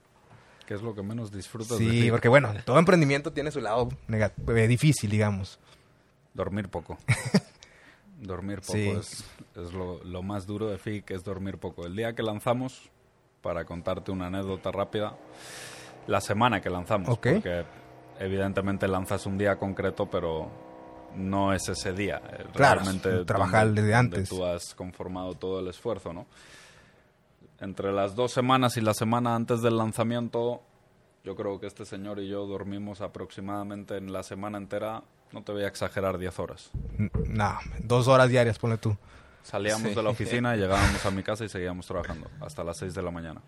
¿Qué 0.67 0.73
es 0.73 0.81
lo 0.81 0.95
que 0.95 1.03
menos 1.03 1.31
disfrutas 1.31 1.77
de 1.77 1.85
Sí, 1.85 2.01
ti? 2.01 2.09
porque 2.09 2.27
bueno, 2.27 2.51
todo 2.65 2.79
emprendimiento 2.79 3.31
tiene 3.31 3.51
su 3.51 3.61
lado 3.61 3.87
eh, 4.09 4.67
difícil, 4.67 5.11
digamos. 5.11 5.59
Dormir 6.33 6.69
poco. 6.69 6.97
dormir 8.19 8.61
poco 8.61 8.73
Sí. 8.73 8.89
es, 8.89 9.23
es 9.55 9.71
lo, 9.73 10.03
lo 10.03 10.23
más 10.23 10.45
duro 10.47 10.67
de 10.67 10.77
FIC, 10.77 11.11
es 11.11 11.23
dormir 11.23 11.57
poco. 11.59 11.85
El 11.85 11.95
día 11.95 12.13
que 12.15 12.23
lanzamos, 12.23 12.89
para 13.41 13.63
contarte 13.65 14.11
una 14.11 14.27
anécdota 14.27 14.71
rápida, 14.71 15.15
la 16.07 16.21
semana 16.21 16.61
que 16.61 16.69
lanzamos, 16.69 17.09
Ok. 17.09 17.27
porque 17.33 17.65
evidentemente 18.19 18.87
lanzas 18.87 19.25
un 19.25 19.37
día 19.37 19.57
concreto, 19.57 20.07
pero 20.09 20.49
no 21.15 21.53
es 21.53 21.67
ese 21.69 21.93
día. 21.93 22.21
eh, 22.29 22.45
Claro, 22.53 22.81
Realmente 22.81 23.25
trabajar 23.25 23.67
donde- 23.67 23.81
desde 23.81 23.95
antes. 23.95 24.29
tú 24.29 24.45
has 24.45 24.73
conformado 24.75 25.33
todo 25.35 25.59
el 25.59 25.67
esfuerzo, 25.67 26.13
¿no? 26.13 26.25
Entre 27.59 27.91
las 27.93 28.15
dos 28.15 28.31
semanas 28.33 28.75
y 28.77 28.81
la 28.81 28.93
semana 28.93 29.33
antes 29.35 29.61
del 29.61 29.77
lanzamiento, 29.77 30.61
yo 31.23 31.35
creo 31.35 31.59
que 31.59 31.67
este 31.67 31.85
señor 31.85 32.19
y 32.19 32.27
yo 32.27 32.45
dormimos 32.45 33.01
aproximadamente 33.01 33.97
en 33.97 34.11
la 34.11 34.23
semana 34.23 34.57
entera, 34.57 35.03
no 35.31 35.41
te 35.43 35.53
voy 35.53 35.63
a 35.63 35.67
exagerar, 35.67 36.17
10 36.17 36.37
horas. 36.37 36.69
Nah, 37.27 37.59
dos 37.83 38.07
horas 38.07 38.29
diarias, 38.29 38.59
ponle 38.59 38.77
tú. 38.77 38.95
Salíamos 39.41 39.89
Sí. 39.89 39.95
de 39.95 40.03
la 40.03 40.09
oficina, 40.49 40.55
llegábamos 40.55 41.05
a 41.05 41.11
mi 41.11 41.23
casa 41.23 41.45
y 41.45 41.49
seguíamos 41.49 41.85
trabajando 41.87 42.29
hasta 42.41 42.63
las 42.63 42.77
6 42.77 42.93
de 42.93 43.01
la 43.01 43.11
mañana. 43.11 43.41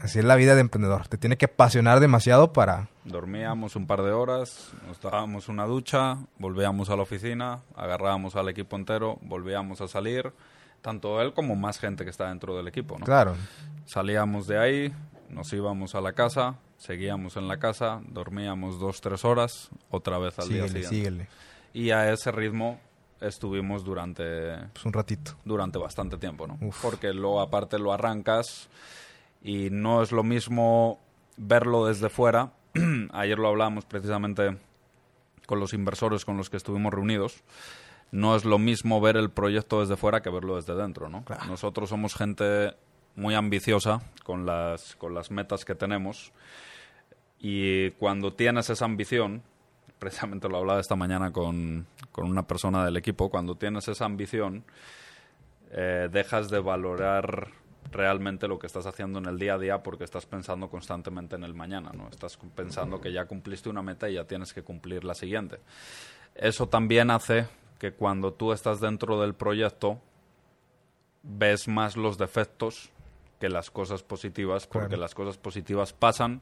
Así 0.00 0.18
es 0.18 0.24
la 0.24 0.36
vida 0.36 0.54
de 0.54 0.60
emprendedor. 0.60 1.08
Te 1.08 1.16
tiene 1.16 1.36
que 1.36 1.46
apasionar 1.46 2.00
demasiado 2.00 2.52
para... 2.52 2.88
Dormíamos 3.04 3.76
un 3.76 3.86
par 3.86 4.02
de 4.02 4.12
horas, 4.12 4.70
nos 4.86 5.00
dábamos 5.00 5.48
una 5.48 5.64
ducha, 5.64 6.18
volvíamos 6.38 6.90
a 6.90 6.96
la 6.96 7.02
oficina, 7.02 7.60
agarrábamos 7.74 8.36
al 8.36 8.48
equipo 8.48 8.76
entero, 8.76 9.18
volvíamos 9.22 9.80
a 9.80 9.88
salir, 9.88 10.32
tanto 10.82 11.20
él 11.22 11.32
como 11.32 11.56
más 11.56 11.78
gente 11.78 12.04
que 12.04 12.10
está 12.10 12.28
dentro 12.28 12.56
del 12.56 12.68
equipo. 12.68 12.98
¿no? 12.98 13.06
Claro. 13.06 13.34
Salíamos 13.86 14.46
de 14.46 14.58
ahí, 14.58 14.92
nos 15.30 15.52
íbamos 15.52 15.94
a 15.94 16.00
la 16.00 16.12
casa, 16.12 16.56
seguíamos 16.76 17.36
en 17.36 17.48
la 17.48 17.58
casa, 17.58 18.00
dormíamos 18.08 18.78
dos, 18.78 19.00
tres 19.00 19.24
horas, 19.24 19.70
otra 19.90 20.18
vez 20.18 20.38
al 20.38 20.48
día 20.48 20.66
Síguele, 20.68 20.84
siguiente. 20.88 20.88
síguele. 20.96 21.28
Y 21.72 21.90
a 21.90 22.12
ese 22.12 22.32
ritmo 22.32 22.80
estuvimos 23.20 23.82
durante 23.84 24.56
Pues 24.74 24.84
un 24.84 24.92
ratito. 24.92 25.32
durante 25.44 25.78
bastante 25.78 26.18
tiempo, 26.18 26.46
¿no? 26.46 26.58
Uf. 26.60 26.82
Porque 26.82 27.12
luego 27.14 27.40
aparte 27.40 27.78
lo 27.78 27.92
arrancas 27.92 28.68
y 29.42 29.70
no 29.70 30.02
es 30.02 30.12
lo 30.12 30.22
mismo 30.22 31.00
verlo 31.36 31.86
desde 31.86 32.08
fuera. 32.08 32.52
Ayer 33.12 33.38
lo 33.38 33.48
hablábamos 33.48 33.84
precisamente 33.84 34.56
con 35.46 35.60
los 35.60 35.72
inversores 35.72 36.24
con 36.24 36.36
los 36.36 36.50
que 36.50 36.56
estuvimos 36.56 36.92
reunidos. 36.92 37.42
No 38.12 38.36
es 38.36 38.44
lo 38.44 38.58
mismo 38.58 39.00
ver 39.00 39.16
el 39.16 39.30
proyecto 39.30 39.80
desde 39.80 39.96
fuera 39.96 40.22
que 40.22 40.30
verlo 40.30 40.56
desde 40.56 40.74
dentro, 40.74 41.08
¿no? 41.08 41.24
Claro. 41.24 41.46
Nosotros 41.46 41.88
somos 41.88 42.14
gente 42.14 42.74
muy 43.14 43.34
ambiciosa 43.34 44.02
con 44.24 44.46
las, 44.46 44.94
con 44.96 45.14
las 45.14 45.30
metas 45.30 45.64
que 45.64 45.74
tenemos 45.74 46.32
y 47.38 47.90
cuando 47.92 48.32
tienes 48.32 48.70
esa 48.70 48.84
ambición, 48.84 49.42
precisamente 49.98 50.48
lo 50.48 50.58
hablaba 50.58 50.80
esta 50.80 50.96
mañana 50.96 51.32
con, 51.32 51.86
con 52.12 52.26
una 52.26 52.46
persona 52.46 52.84
del 52.84 52.96
equipo, 52.96 53.30
cuando 53.30 53.56
tienes 53.56 53.88
esa 53.88 54.04
ambición, 54.04 54.64
eh, 55.70 56.08
dejas 56.10 56.48
de 56.48 56.60
valorar 56.60 57.48
realmente 57.90 58.48
lo 58.48 58.58
que 58.58 58.66
estás 58.66 58.86
haciendo 58.86 59.18
en 59.18 59.26
el 59.26 59.38
día 59.38 59.54
a 59.54 59.58
día 59.58 59.82
porque 59.82 60.04
estás 60.04 60.26
pensando 60.26 60.68
constantemente 60.68 61.36
en 61.36 61.44
el 61.44 61.54
mañana, 61.54 61.90
¿no? 61.94 62.08
Estás 62.08 62.36
pensando 62.54 63.00
que 63.00 63.12
ya 63.12 63.26
cumpliste 63.26 63.68
una 63.68 63.82
meta 63.82 64.08
y 64.08 64.14
ya 64.14 64.24
tienes 64.24 64.52
que 64.52 64.62
cumplir 64.62 65.04
la 65.04 65.14
siguiente. 65.14 65.58
Eso 66.34 66.68
también 66.68 67.10
hace 67.10 67.46
que 67.78 67.92
cuando 67.92 68.32
tú 68.32 68.52
estás 68.52 68.80
dentro 68.80 69.20
del 69.20 69.34
proyecto 69.34 70.00
ves 71.22 71.68
más 71.68 71.96
los 71.96 72.18
defectos 72.18 72.90
que 73.40 73.48
las 73.48 73.70
cosas 73.70 74.02
positivas, 74.02 74.66
porque 74.66 74.88
Claro. 74.88 75.02
las 75.02 75.14
cosas 75.14 75.36
positivas 75.36 75.92
pasan, 75.92 76.40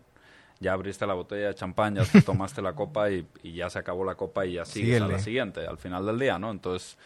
ya 0.61 0.72
abriste 0.72 1.07
la 1.07 1.14
botella 1.14 1.48
de 1.48 1.54
champán, 1.54 1.96
ya 1.96 2.04
te 2.04 2.22
tomaste 2.22 2.62
la 2.62 2.72
copa 2.74 3.11
y, 3.11 3.26
y 3.42 3.54
ya 3.54 3.68
se 3.70 3.78
acabó 3.80 4.04
la 4.04 4.14
copa 4.14 4.46
y 4.46 4.54
ya 4.54 4.64
sigues 4.64 5.00
a 5.00 5.09
la 5.09 5.18
siguiente, 5.18 5.66
al 5.66 5.78
final 5.78 6.07
del 6.07 6.18
día, 6.18 6.38
¿no? 6.38 6.50
Entonces 6.50 6.96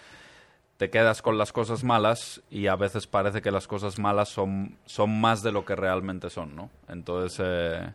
te 0.78 0.90
quedas 0.90 1.22
con 1.22 1.36
las 1.36 1.52
cosas 1.52 1.82
malas 1.82 2.40
y 2.50 2.68
a 2.68 2.76
veces 2.76 3.08
parece 3.08 3.42
que 3.42 3.50
las 3.50 3.66
cosas 3.66 3.98
malas 3.98 4.28
son, 4.28 4.78
son 4.86 5.20
más 5.20 5.42
de 5.42 5.50
lo 5.50 5.64
que 5.64 5.74
realmente 5.74 6.30
son, 6.30 6.54
¿no? 6.54 6.70
Entonces, 6.88 7.42
eh, 7.44 7.92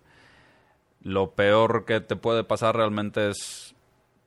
lo 1.01 1.31
peor 1.31 1.85
que 1.85 2.01
te 2.01 2.17
puede 2.17 2.43
pasar 2.43 2.75
realmente 2.75 3.29
es 3.29 3.73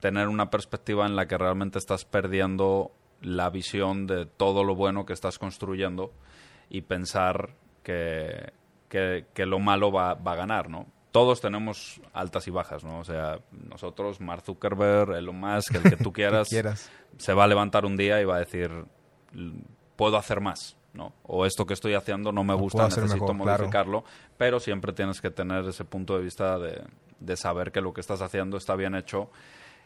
tener 0.01 0.29
una 0.29 0.49
perspectiva 0.49 1.05
en 1.05 1.17
la 1.17 1.29
que 1.29 1.37
realmente 1.37 1.79
estás 1.79 2.07
perdiendo 2.07 2.93
la 3.21 3.51
visión 3.51 4.07
de 4.07 4.25
todo 4.25 4.65
lo 4.65 4.75
bueno 4.75 5.05
que 5.05 5.13
estás 5.13 5.39
construyendo 5.39 6.13
y 6.71 6.81
pensar 6.81 7.51
que, 7.83 8.53
que, 8.89 9.47
lo 9.47 9.59
malo 9.59 9.93
va, 9.93 10.15
va 10.15 10.33
a 10.33 10.37
ganar, 10.37 10.71
¿no? 10.71 10.87
Todos 11.13 11.41
tenemos 11.41 12.01
altas 12.13 12.47
y 12.47 12.51
bajas, 12.51 12.85
¿no? 12.85 12.99
O 13.01 13.05
sea, 13.05 13.39
nosotros, 13.51 14.21
Mark 14.21 14.43
Zuckerberg, 14.43 15.13
Elon 15.17 15.39
Musk, 15.41 15.75
el 15.77 15.83
que 15.85 15.97
tú 15.97 16.13
quieras, 16.13 16.49
quieras. 16.49 16.91
se 17.17 17.33
va 17.33 17.45
a 17.45 17.47
levantar 17.47 17.85
un 17.87 17.97
día 17.97 18.21
y 18.21 18.25
va 18.25 18.37
a 18.37 18.41
decir, 18.41 18.71
"L- 19.35 19.55
puedo 19.97 20.19
hacer 20.19 20.41
más, 20.43 20.77
¿no? 20.93 21.15
O 21.23 21.47
esto 21.47 21.65
que 21.67 21.73
estoy 21.75 21.95
haciendo 21.95 22.33
no 22.33 22.45
me 22.45 22.53
gusta, 22.55 22.85
necesito 22.85 23.33
mejor, 23.33 23.37
claro. 23.45 23.59
modificarlo, 23.65 24.05
pero 24.37 24.61
siempre 24.61 24.93
tienes 24.93 25.21
que 25.23 25.31
tener 25.31 25.65
ese 25.67 25.85
punto 25.87 26.17
de 26.19 26.25
vista 26.25 26.59
de, 26.59 26.83
de 27.21 27.37
saber 27.37 27.73
que 27.73 27.81
lo 27.81 27.95
que 27.95 28.03
estás 28.03 28.21
haciendo 28.21 28.59
está 28.59 28.77
bien 28.77 28.95
hecho 28.95 29.31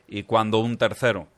y 0.09 0.25
cuando 0.25 0.59
un 0.59 0.77
tercero 0.79 1.29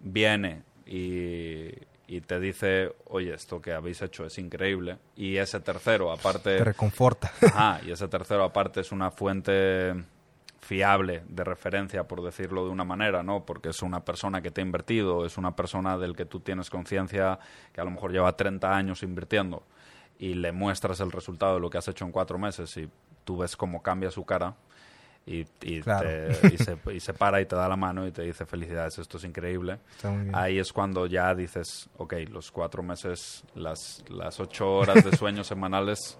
viene 0.00 0.62
y, 0.86 1.68
y 2.10 2.20
te 2.22 2.40
dice, 2.40 2.92
oye, 3.06 3.32
esto 3.32 3.62
que 3.62 3.72
habéis 3.72 4.02
hecho 4.02 4.24
es 4.26 4.36
increíble, 4.36 4.98
y 5.14 5.36
ese 5.36 5.60
tercero, 5.60 6.10
aparte... 6.10 6.58
Te 6.58 6.64
reconforta. 6.64 7.30
Ajá, 7.40 7.80
y 7.86 7.92
ese 7.92 8.08
tercero 8.08 8.42
aparte 8.42 8.80
es 8.80 8.90
una 8.90 9.12
fuente 9.12 9.94
fiable 10.58 11.22
de 11.28 11.44
referencia, 11.44 12.08
por 12.08 12.20
decirlo 12.20 12.64
de 12.64 12.70
una 12.70 12.82
manera, 12.82 13.22
¿no? 13.22 13.46
Porque 13.46 13.68
es 13.68 13.80
una 13.80 14.04
persona 14.04 14.42
que 14.42 14.50
te 14.50 14.60
ha 14.60 14.64
invertido, 14.64 15.24
es 15.24 15.38
una 15.38 15.54
persona 15.54 15.96
del 15.98 16.16
que 16.16 16.24
tú 16.24 16.40
tienes 16.40 16.68
conciencia 16.68 17.38
que 17.72 17.80
a 17.80 17.84
lo 17.84 17.92
mejor 17.92 18.10
lleva 18.10 18.36
30 18.36 18.76
años 18.76 19.04
invirtiendo 19.04 19.62
y 20.18 20.34
le 20.34 20.50
muestras 20.50 20.98
el 20.98 21.12
resultado 21.12 21.54
de 21.54 21.60
lo 21.60 21.70
que 21.70 21.78
has 21.78 21.86
hecho 21.86 22.04
en 22.04 22.10
cuatro 22.10 22.40
meses 22.40 22.76
y 22.76 22.90
tú 23.24 23.38
ves 23.38 23.56
cómo 23.56 23.84
cambia 23.84 24.10
su 24.10 24.24
cara. 24.24 24.56
Y, 25.26 25.44
y, 25.62 25.80
Claro. 25.82 26.08
te- 26.08 26.54
y 26.54 26.58
se, 26.58 26.76
y 26.92 27.00
se 27.00 27.14
para 27.14 27.40
y 27.40 27.46
te 27.46 27.54
da 27.56 27.68
la 27.68 27.76
mano 27.76 28.06
y 28.06 28.10
te 28.10 28.22
dice 28.22 28.46
felicidades, 28.46 28.98
esto 28.98 29.18
es 29.18 29.24
increíble. 29.24 29.78
Ahí 30.32 30.58
es 30.58 30.72
cuando 30.72 31.06
ya 31.06 31.34
dices, 31.34 31.88
ok, 31.98 32.14
los 32.30 32.50
cuatro 32.50 32.82
meses, 32.82 33.44
las, 33.54 34.02
las 34.08 34.40
ocho 34.40 34.70
horas 34.72 35.04
de 35.04 35.16
sueño 35.16 35.44
semanales 35.44 36.18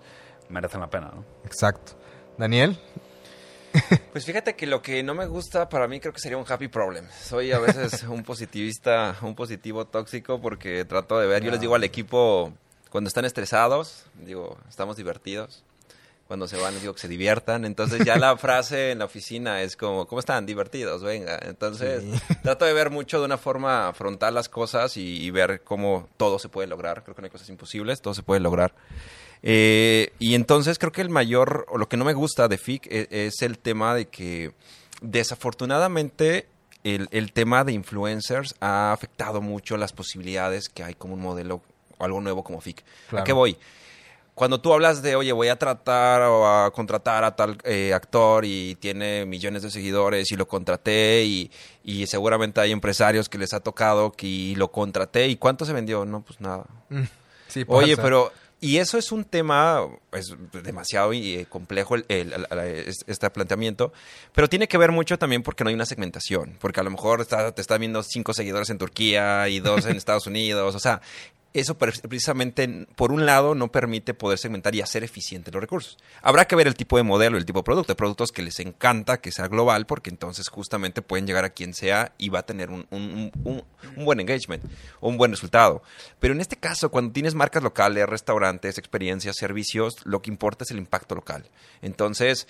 merecen 0.49 0.81
la 0.81 0.91
pena, 0.91 1.11
¿no? 1.15 1.25
Exacto. 1.45 1.93
Daniel, 2.39 2.79
Pues 4.13 4.25
fíjate 4.27 4.55
que 4.57 4.67
lo 4.67 4.83
que 4.83 5.03
no 5.05 5.15
me 5.15 5.27
gusta 5.27 5.69
para 5.69 5.87
mí 5.87 6.01
creo 6.01 6.13
que 6.13 6.19
sería 6.19 6.37
un 6.39 6.45
happy 6.49 6.67
problem. 6.69 7.07
Soy 7.23 7.53
a 7.53 7.59
veces 7.61 8.03
un 8.03 8.25
positivista, 8.25 9.17
un 9.23 9.35
positivo 9.37 9.85
tóxico 9.87 10.41
porque 10.41 10.85
trato 10.85 11.19
de 11.21 11.27
ver, 11.29 11.43
yo 11.45 11.51
les 11.53 11.61
digo 11.61 11.75
al 11.77 11.85
equipo 11.85 12.53
cuando 12.91 13.07
están 13.09 13.25
estresados, 13.25 14.07
digo, 14.15 14.59
estamos 14.69 14.97
divertidos. 14.97 15.63
Cuando 16.31 16.47
se 16.47 16.57
van 16.59 16.73
les 16.75 16.83
digo 16.83 16.95
que 16.95 17.01
se 17.01 17.09
diviertan. 17.09 17.64
Entonces 17.64 18.05
ya 18.05 18.16
la 18.16 18.37
frase 18.37 18.93
en 18.93 19.01
la 19.01 19.07
oficina 19.07 19.62
es 19.62 19.75
como, 19.75 20.07
¿cómo 20.07 20.21
están? 20.21 20.47
Divertidos, 20.47 21.03
venga. 21.03 21.37
Entonces 21.43 22.05
Sí. 22.05 22.35
trato 22.45 22.66
de 22.66 22.73
ver 22.73 22.88
mucho 22.90 23.19
de 23.19 23.25
una 23.25 23.37
forma 23.37 23.93
frontal 23.95 24.33
las 24.35 24.49
cosas 24.49 24.97
y, 24.97 25.21
y 25.25 25.31
ver 25.33 25.62
cómo 25.64 26.09
todo 26.16 26.38
se 26.38 26.49
puede 26.49 26.69
lograr. 26.69 27.03
Creo 27.03 27.16
que 27.16 27.23
no 27.23 27.27
hay 27.27 27.33
cosas 27.33 27.49
imposibles, 27.49 28.01
todo 28.01 28.14
se 28.14 28.23
puede 28.23 28.40
lograr. 28.40 28.73
Eh, 29.43 30.12
y 30.21 30.37
entonces 30.37 30.79
creo 30.79 30.93
que 30.93 31.01
el 31.01 31.09
mayor, 31.11 31.66
o 31.69 31.79
lo 31.79 31.88
que 31.88 31.97
no 31.97 32.05
me 32.05 32.12
gusta 32.12 32.47
de 32.47 32.59
FIC 32.59 32.87
e- 32.87 33.09
es, 33.11 33.43
el 33.43 33.59
tema 33.59 33.97
de 33.97 34.07
que 34.07 34.53
desafortunadamente 35.01 36.47
el, 36.85 37.09
el 37.11 37.33
tema 37.33 37.64
de 37.64 37.73
influencers 37.73 38.55
ha 38.61 38.93
afectado 38.93 39.40
mucho 39.40 39.77
las 39.77 39.93
posibilidades 39.93 40.69
que 40.69 40.85
hay 40.85 40.95
como 40.95 41.14
un 41.14 41.21
modelo 41.23 41.61
o 41.99 42.05
algo 42.05 42.21
nuevo 42.21 42.45
como 42.45 42.61
FIC. 42.61 42.85
Claro. 43.09 43.23
¿A 43.23 43.25
qué 43.25 43.33
voy? 43.33 43.57
Cuando 44.40 44.59
tú 44.59 44.72
hablas 44.72 45.03
de, 45.03 45.16
oye, 45.16 45.33
voy 45.33 45.48
a 45.48 45.57
tratar 45.59 46.22
o 46.22 46.46
a 46.48 46.70
contratar 46.72 47.24
a 47.24 47.37
tal 47.37 47.59
eh, 47.62 47.92
actor 47.92 48.46
y 48.46 48.74
tiene 48.76 49.26
millones 49.26 49.61
de 49.62 49.70
seguidores 49.70 50.33
y 50.33 50.37
lo 50.37 50.48
contraté 50.48 51.24
y, 51.26 51.50
y 51.85 52.07
seguramente 52.07 52.59
hay 52.59 52.72
empresarios 52.72 53.29
que 53.29 53.37
les 53.37 53.53
ha 53.53 53.61
tocado 53.61 54.12
que 54.12 54.26
y 54.26 54.55
lo 54.55 54.72
contraté 54.72 55.29
y 55.29 55.37
¿cuánto 55.37 55.66
se 55.66 55.74
vendió? 55.74 56.07
No, 56.07 56.22
pues 56.22 56.40
nada. 56.40 56.64
sí, 57.48 57.64
Oye, 57.68 57.98
pero... 57.98 58.33
Y 58.62 58.76
eso 58.79 58.96
es 58.98 59.11
un 59.12 59.24
tema 59.24 59.87
es 60.12 60.35
demasiado 60.62 61.12
y, 61.14 61.35
eh, 61.35 61.46
complejo 61.46 61.94
el, 61.94 62.05
el- 62.09 62.33
el- 62.35 62.46
el- 62.50 62.88
es- 62.88 63.05
este 63.07 63.29
planteamiento, 63.31 63.90
pero 64.35 64.48
tiene 64.48 64.68
que 64.68 64.76
ver 64.79 64.90
mucho 64.92 65.18
también 65.18 65.42
porque 65.42 65.64
no 65.64 65.68
hay 65.68 65.74
una 65.74 65.87
segmentación, 65.87 66.57
porque 66.61 66.81
a 66.81 66.83
lo 66.83 66.90
mejor 66.90 67.20
está- 67.22 67.53
te 67.53 67.61
están 67.62 67.81
viendo 67.81 68.03
cinco 68.03 68.35
seguidores 68.35 68.68
en 68.70 68.76
Turquía 68.76 69.48
y 69.48 69.61
dos 69.61 69.87
en 69.87 69.96
Estados 69.96 70.26
Unidos, 70.26 70.74
o 70.74 70.79
sea, 70.79 71.00
eso 71.53 71.77
pre- 71.79 71.93
precisamente, 72.09 72.87
por 72.97 73.13
un 73.13 73.27
lado, 73.27 73.55
no 73.55 73.73
permite 73.73 74.15
poder 74.15 74.39
segmentar 74.39 74.75
y 74.75 74.81
hacer 74.83 75.03
eficientes 75.05 75.53
los 75.53 75.61
recursos. 75.61 75.99
Habrá 76.23 76.47
que 76.47 76.55
ver 76.57 76.67
el 76.67 76.75
tipo 76.75 76.97
de 76.97 77.03
modelo, 77.03 77.37
el 77.39 77.45
tipo 77.45 77.61
de 77.61 77.65
producto. 77.65 77.93
Hay 77.93 77.97
productos 77.97 78.31
que 78.31 78.43
les 78.43 78.61
encanta 78.61 79.21
que 79.21 79.33
sea 79.33 79.49
global 79.49 79.87
porque 79.87 80.11
entonces 80.11 80.49
justamente 80.49 81.03
pueden 81.03 81.27
llegar 81.27 81.45
a 81.45 81.51
quien 81.51 81.75
sea 81.75 82.13
y 82.19 82.29
va 82.29 82.41
a 82.41 82.47
tener 82.47 82.71
un, 82.71 82.87
un- 82.91 83.33
un- 83.45 83.65
un 84.01 84.07
buen 84.07 84.19
engagement 84.21 84.65
un 85.01 85.17
buen 85.17 85.31
resultado. 85.31 85.83
Pero 86.19 86.35
en 86.35 86.41
este 86.41 86.57
caso, 86.57 86.91
cuando 86.91 87.13
tienes 87.13 87.35
marcas 87.35 87.63
locales, 87.63 88.07
restaurantes, 88.09 88.79
experiencias, 88.79 89.37
servicios, 89.37 89.95
lo 90.05 90.21
que 90.23 90.31
importa 90.31 90.65
es 90.65 90.71
el 90.71 90.79
impacto 90.79 91.15
local. 91.15 91.49
Entonces, 91.83 92.47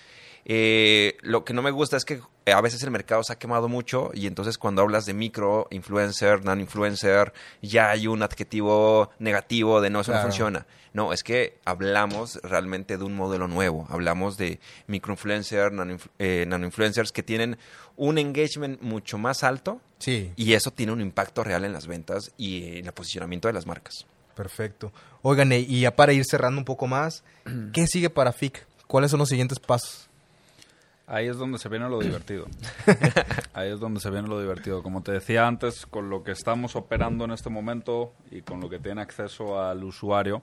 eh, 0.46 1.16
lo 1.20 1.44
que 1.44 1.52
no 1.52 1.62
me 1.62 1.70
gusta 1.70 1.96
es 1.96 2.04
que 2.04 2.20
a 2.46 2.60
veces 2.60 2.82
el 2.82 2.90
mercado 2.90 3.22
se 3.22 3.32
ha 3.32 3.38
quemado 3.38 3.68
mucho 3.68 4.10
y 4.14 4.26
entonces 4.26 4.56
cuando 4.58 4.82
hablas 4.82 5.04
de 5.06 5.12
micro, 5.14 5.68
influencer, 5.70 6.44
non-influencer, 6.44 7.32
ya 7.62 7.90
hay 7.90 8.06
un 8.06 8.22
adjetivo 8.22 9.10
negativo 9.18 9.80
de 9.80 9.90
no, 9.90 10.00
eso 10.00 10.12
Claro. 10.12 10.26
no 10.26 10.30
funciona. 10.30 10.66
No, 10.92 11.12
es 11.12 11.22
que 11.22 11.58
hablamos 11.64 12.40
realmente 12.42 12.96
de 12.98 13.04
un 13.04 13.14
modelo 13.14 13.46
nuevo. 13.46 13.86
Hablamos 13.90 14.36
de 14.38 14.58
microinfluencer, 14.88 15.70
nano-influ- 15.72 16.10
eh, 16.18 16.44
nano-influencers 16.48 17.12
que 17.12 17.22
tienen 17.22 17.58
un 17.96 18.18
engagement 18.18 18.80
mucho 18.80 19.18
más 19.18 19.42
alto 19.44 19.80
Sí, 19.98 20.32
y 20.34 20.54
eso 20.54 20.70
tiene 20.70 20.92
un 20.92 21.00
impacto 21.02 21.44
real 21.44 21.64
en 21.64 21.74
las 21.74 21.86
ventas 21.86 22.32
y 22.38 22.78
en 22.78 22.86
el 22.86 22.92
posicionamiento 22.92 23.48
de 23.48 23.54
las 23.54 23.66
marcas. 23.66 24.06
perfecto. 24.34 24.92
Oigan, 25.22 25.52
y 25.52 25.56
y 25.56 25.80
ya 25.80 25.94
para 25.94 26.14
ir 26.14 26.24
cerrando 26.24 26.58
un 26.58 26.64
poco 26.64 26.86
más, 26.86 27.22
¿qué 27.74 27.86
sigue 27.86 28.08
para 28.08 28.32
FIC? 28.32 28.66
¿Cuáles 28.86 29.10
son 29.10 29.18
los 29.18 29.28
siguientes 29.28 29.58
pasos? 29.60 30.08
Ahí 31.06 31.26
es 31.26 31.36
donde 31.36 31.58
se 31.58 31.68
viene 31.68 31.88
lo 31.88 31.98
divertido. 31.98 32.46
Ahí 33.52 33.70
es 33.72 33.80
donde 33.80 33.98
se 33.98 34.10
viene 34.10 34.28
lo 34.28 34.40
divertido. 34.40 34.82
Como 34.82 35.02
te 35.02 35.10
decía 35.10 35.46
antes, 35.46 35.84
con 35.84 36.08
lo 36.08 36.22
que 36.22 36.30
estamos 36.30 36.76
operando 36.76 37.24
en 37.24 37.32
este 37.32 37.50
momento 37.50 38.12
y 38.30 38.42
con 38.42 38.60
lo 38.60 38.70
que 38.70 38.78
tiene 38.78 39.02
acceso 39.02 39.60
al 39.60 39.82
usuario, 39.82 40.42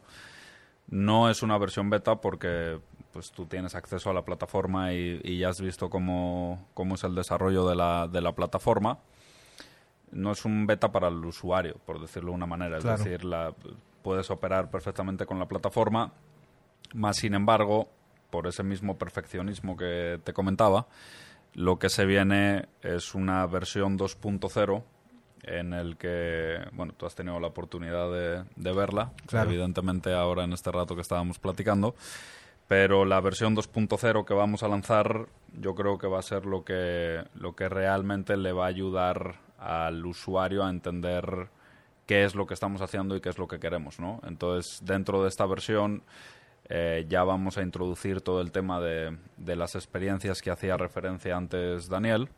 no 0.89 1.29
es 1.29 1.41
una 1.41 1.57
versión 1.57 1.89
beta 1.89 2.19
porque 2.19 2.79
pues 3.12 3.32
tú 3.32 3.46
tienes 3.46 3.76
acceso 3.76 4.10
a 4.10 4.13
la 4.13 4.24
plataforma 4.24 4.93
y, 4.93 5.20
y 5.24 5.39
ya 5.39 5.50
has 5.50 5.62
visto 5.62 5.89
cómo, 5.89 6.67
cómo 6.74 6.96
es 6.96 7.04
el 7.04 7.15
desarrollo 7.15 7.67
de 7.67 7.76
la, 7.76 8.08
de 8.08 8.22
la 8.22 8.34
plataforma. 8.34 9.00
No 10.12 10.32
es 10.32 10.46
un 10.46 10.65
beta 10.67 10.91
para 10.91 11.10
el 11.10 11.24
usuario, 11.26 11.78
por 11.86 12.00
decirlo 12.00 12.32
de 12.32 12.36
una 12.36 12.46
manera. 12.46 12.78
Claro. 12.80 12.98
Es 12.98 13.04
decir, 13.04 13.26
la, 13.26 13.54
puedes 14.02 14.30
operar 14.32 14.70
perfectamente 14.70 15.26
con 15.26 15.38
la 15.39 15.48
plataforma, 15.48 16.13
más 16.93 17.17
sin 17.17 17.34
embargo, 17.34 17.89
por 18.30 18.48
ese 18.48 18.63
mismo 18.63 18.98
perfeccionismo 18.98 19.76
que 19.76 20.20
te 20.24 20.32
comentaba, 20.34 20.88
lo 21.54 21.80
que 21.80 21.89
se 21.89 22.06
viene 22.06 22.67
es 22.82 23.15
una 23.15 23.46
versión 23.48 23.98
2.0 23.98 24.84
en 25.43 25.74
el 25.74 25.98
que, 25.98 26.58
bueno, 26.74 26.93
tú 26.96 27.06
has 27.06 27.15
tenido 27.15 27.39
la 27.39 27.48
oportunidad 27.48 28.12
de, 28.12 28.43
de 28.56 28.72
verla, 28.74 29.12
Claro. 29.28 29.50
evidentemente 29.50 30.13
ahora 30.13 30.43
en 30.43 30.54
este 30.54 30.72
rato 30.72 30.96
que 30.96 31.02
estábamos 31.02 31.39
platicando, 31.39 31.96
pero 32.67 33.06
la 33.06 33.19
versión 33.21 33.56
2.0 33.56 34.25
que 34.25 34.34
vamos 34.34 34.63
a 34.63 34.67
lanzar 34.67 35.27
yo 35.60 35.73
creo 35.75 35.97
que 35.97 36.08
va 36.08 36.19
a 36.19 36.23
ser 36.23 36.45
lo 36.45 36.63
que, 36.65 37.23
lo 37.36 37.56
que 37.56 37.69
realmente 37.69 38.36
le 38.38 38.51
va 38.51 38.65
a 38.65 38.69
ayudar 38.69 39.36
al 39.58 40.06
usuario 40.06 40.63
a 40.63 40.69
entender 40.69 41.47
qué 42.06 42.23
es 42.23 42.36
lo 42.36 42.45
que 42.45 42.53
estamos 42.53 42.82
haciendo 42.82 43.15
y 43.15 43.21
qué 43.21 43.30
es 43.30 43.38
lo 43.38 43.47
que 43.47 43.60
queremos, 43.60 43.99
¿no? 43.99 44.19
Entonces, 44.27 44.80
dentro 44.84 45.23
de 45.23 45.30
esta 45.30 45.45
versión 45.45 46.03
eh, 46.69 47.06
ya 47.10 47.23
vamos 47.23 47.58
a 47.58 47.63
introducir 47.63 48.21
todo 48.21 48.41
el 48.41 48.51
tema 48.51 48.80
de, 48.82 49.17
de 49.38 49.56
las 49.56 49.75
experiencias 49.75 50.41
que 50.41 50.51
hacía 50.51 50.75
referencia 50.77 51.36
antes 51.36 51.88
Daniel. 51.89 52.30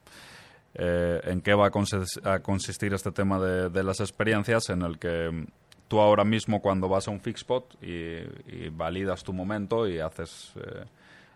Eh, 0.76 1.20
¿En 1.24 1.42
qué 1.42 1.56
va 1.56 1.68
a, 1.68 1.72
consis- 1.72 2.24
a 2.26 2.40
consistir 2.42 2.94
este 2.94 3.12
tema 3.12 3.40
de, 3.40 3.70
de 3.70 3.84
las 3.84 4.00
experiencias? 4.00 4.70
En 4.70 4.84
el 4.84 5.00
que 5.00 5.48
tú 5.90 6.00
ahora 6.00 6.24
mismo 6.24 6.62
cuando 6.62 6.88
vas 6.88 7.10
a 7.10 7.12
un 7.12 7.20
Fixpot 7.20 7.76
y, 7.84 8.20
y 8.48 8.70
validas 8.72 9.24
tu 9.26 9.34
momento 9.34 9.86
y 9.90 10.00
haces 10.00 10.54
eh, 10.56 10.86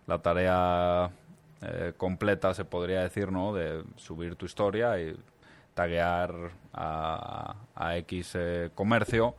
la 0.08 0.20
tarea 0.20 1.10
eh, 1.62 1.92
completa, 1.98 2.54
se 2.54 2.64
podría 2.64 3.02
decir, 3.02 3.32
¿no? 3.32 3.54
De 3.54 3.84
subir 3.98 4.36
tu 4.38 4.46
historia 4.46 4.98
y 5.02 5.14
taguear 5.74 6.34
a, 6.74 7.56
a 7.76 7.98
X 7.98 8.34
eh, 8.36 8.70
comercio 8.76 9.36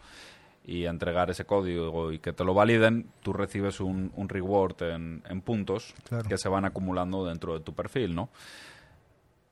y 0.66 0.86
entregar 0.86 1.30
ese 1.30 1.44
código 1.44 2.10
y 2.10 2.18
que 2.18 2.32
te 2.32 2.42
lo 2.42 2.54
validen, 2.54 3.06
tú 3.22 3.32
recibes 3.34 3.80
un, 3.80 4.10
un 4.16 4.28
reward 4.28 4.82
en, 4.82 5.22
en 5.28 5.40
puntos 5.42 5.94
Claro. 6.08 6.28
que 6.28 6.38
se 6.38 6.48
van 6.48 6.64
acumulando 6.64 7.24
dentro 7.26 7.52
de 7.54 7.60
tu 7.60 7.74
perfil, 7.74 8.14
¿no? 8.14 8.30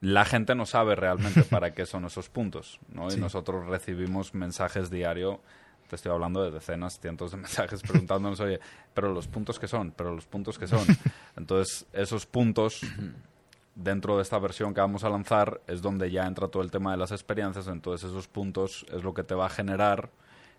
La 0.03 0.25
gente 0.25 0.55
no 0.55 0.67
sabe 0.67 0.97
realmente 0.97 1.45
para 1.45 1.73
qué 1.73 1.87
son 1.87 2.05
esos 2.05 2.29
puntos, 2.29 2.81
¿no? 2.93 3.09
Sí. 3.09 3.17
Y 3.17 3.21
nosotros 3.21 3.67
recibimos 3.67 4.35
mensajes 4.35 4.91
diario, 4.91 5.41
te 5.89 5.97
estoy 5.97 6.13
hablando 6.13 6.43
de 6.43 6.51
decenas, 6.51 6.99
cientos 7.01 7.31
de 7.31 7.37
mensajes 7.39 7.81
preguntándonos, 7.83 8.41
oye, 8.41 8.59
pero 8.93 9.13
los 9.13 9.29
puntos 9.29 9.59
que 9.59 9.69
son, 9.69 9.93
pero 9.93 10.15
los 10.15 10.27
puntos 10.27 10.59
que 10.59 10.67
son. 10.67 10.85
Entonces, 11.37 11.87
esos 11.93 12.27
puntos 12.27 12.83
dentro 13.75 14.17
de 14.17 14.23
esta 14.23 14.39
versión 14.39 14.75
que 14.75 14.81
vamos 14.81 15.05
a 15.05 15.09
lanzar 15.09 15.61
es 15.67 15.81
donde 15.81 16.11
ya 16.11 16.27
entra 16.27 16.49
todo 16.49 16.63
el 16.63 16.71
tema 16.71 16.91
de 16.91 16.99
las 16.99 17.13
experiencias, 17.13 17.69
entonces 17.69 18.11
esos 18.11 18.29
puntos 18.29 18.85
es 18.93 19.03
lo 19.03 19.15
que 19.15 19.23
te 19.23 19.35
va 19.35 19.47
a 19.47 19.49
generar 19.49 20.11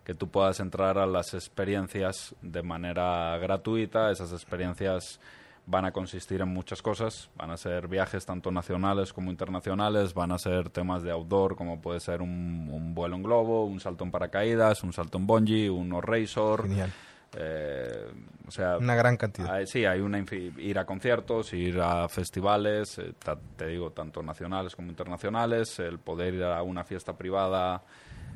que 0.04 0.14
tú 0.14 0.30
puedas 0.30 0.60
entrar 0.60 0.98
a 0.98 1.06
las 1.06 1.34
experiencias 1.34 2.36
de 2.42 2.64
manera 2.64 3.38
gratuita, 3.38 4.12
esas 4.12 4.32
experiencias 4.34 5.20
van 5.66 5.86
a 5.86 5.92
consistir 5.94 6.42
en 6.42 6.50
muchas 6.50 6.82
cosas, 6.82 7.30
van 7.38 7.50
a 7.52 7.58
ser 7.58 7.88
viajes 7.88 8.26
tanto 8.26 8.52
nacionales 8.52 9.14
como 9.14 9.32
internacionales, 9.32 10.14
van 10.14 10.32
a 10.34 10.38
ser 10.38 10.70
temas 10.70 11.04
de 11.04 11.12
outdoor 11.12 11.56
como 11.56 11.82
puede 11.82 12.00
ser 12.02 12.22
un, 12.22 12.68
un 12.72 12.94
vuelo 12.94 13.16
en 13.16 13.24
globo, 13.24 13.64
un 13.66 13.80
salto 13.80 14.04
en 14.04 14.12
paracaídas, 14.12 14.84
un 14.84 14.92
salto 14.92 15.18
en 15.18 15.26
bungee, 15.26 15.70
un 15.70 16.02
razor, 16.02 16.64
Genial. 16.64 16.92
eh, 17.38 18.12
o 18.46 18.52
sea, 18.52 18.78
Una 18.78 18.96
gran 18.96 19.16
cantidad. 19.16 19.54
hay- 19.56 19.66
sí, 19.68 19.86
hay 19.86 20.02
una 20.02 20.20
ir 20.58 20.78
a 20.78 20.86
conciertos, 20.86 21.54
ir 21.54 21.80
a 21.80 22.10
festivales, 22.10 22.98
eh, 23.00 23.14
te 23.56 23.68
digo, 23.68 23.92
tanto 23.92 24.22
nacionales 24.22 24.76
como 24.76 24.90
internacionales, 24.90 25.80
el 25.80 25.98
poder 25.98 26.34
ir 26.34 26.44
a 26.44 26.62
una 26.62 26.84
fiesta 26.84 27.14
privada 27.18 27.84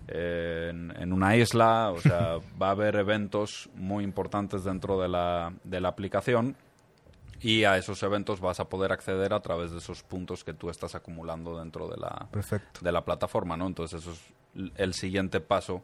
eh, 0.07 0.67
en, 0.69 0.93
en 0.97 1.11
una 1.11 1.35
isla, 1.35 1.91
o 1.91 1.99
sea, 1.99 2.37
va 2.61 2.67
a 2.69 2.71
haber 2.71 2.95
eventos 2.95 3.69
muy 3.75 4.05
importantes 4.05 4.63
dentro 4.63 4.97
de 5.01 5.09
la, 5.09 5.51
de 5.65 5.81
la 5.81 5.89
aplicación 5.89 6.55
y 7.41 7.63
a 7.63 7.77
esos 7.77 8.01
eventos 8.03 8.39
vas 8.39 8.59
a 8.59 8.65
poder 8.65 8.91
acceder 8.91 9.33
a 9.33 9.39
través 9.41 9.71
de 9.71 9.77
esos 9.77 10.03
puntos 10.03 10.43
que 10.43 10.53
tú 10.53 10.69
estás 10.69 10.95
acumulando 10.95 11.59
dentro 11.59 11.87
de 11.87 11.97
la, 11.97 12.27
Perfecto. 12.31 12.79
de 12.81 12.91
la 12.91 13.05
plataforma, 13.05 13.57
¿no? 13.57 13.67
Entonces 13.67 14.01
eso 14.01 14.11
es 14.11 14.71
el 14.75 14.93
siguiente 14.93 15.39
paso 15.39 15.83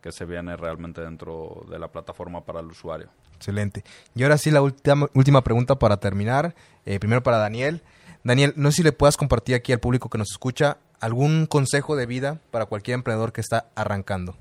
que 0.00 0.12
se 0.12 0.24
viene 0.24 0.56
realmente 0.56 1.00
dentro 1.00 1.64
de 1.70 1.78
la 1.78 1.88
plataforma 1.88 2.44
para 2.44 2.60
el 2.60 2.66
usuario. 2.66 3.08
Excelente. 3.36 3.84
Y 4.14 4.22
ahora 4.22 4.38
sí, 4.38 4.50
la 4.50 4.62
última, 4.62 5.08
última 5.14 5.42
pregunta 5.42 5.78
para 5.78 5.98
terminar. 5.98 6.54
Eh, 6.84 6.98
primero 6.98 7.22
para 7.22 7.38
Daniel. 7.38 7.82
Daniel, 8.22 8.52
no 8.56 8.70
sé 8.70 8.78
si 8.78 8.82
le 8.82 8.92
puedas 8.92 9.16
compartir 9.16 9.54
aquí 9.54 9.72
al 9.72 9.80
público 9.80 10.10
que 10.10 10.18
nos 10.18 10.30
escucha 10.30 10.78
algún 11.00 11.46
consejo 11.46 11.96
de 11.96 12.04
vida 12.04 12.40
para 12.50 12.66
cualquier 12.66 12.96
emprendedor 12.96 13.32
que 13.32 13.40
está 13.40 13.70
arrancando. 13.74 14.36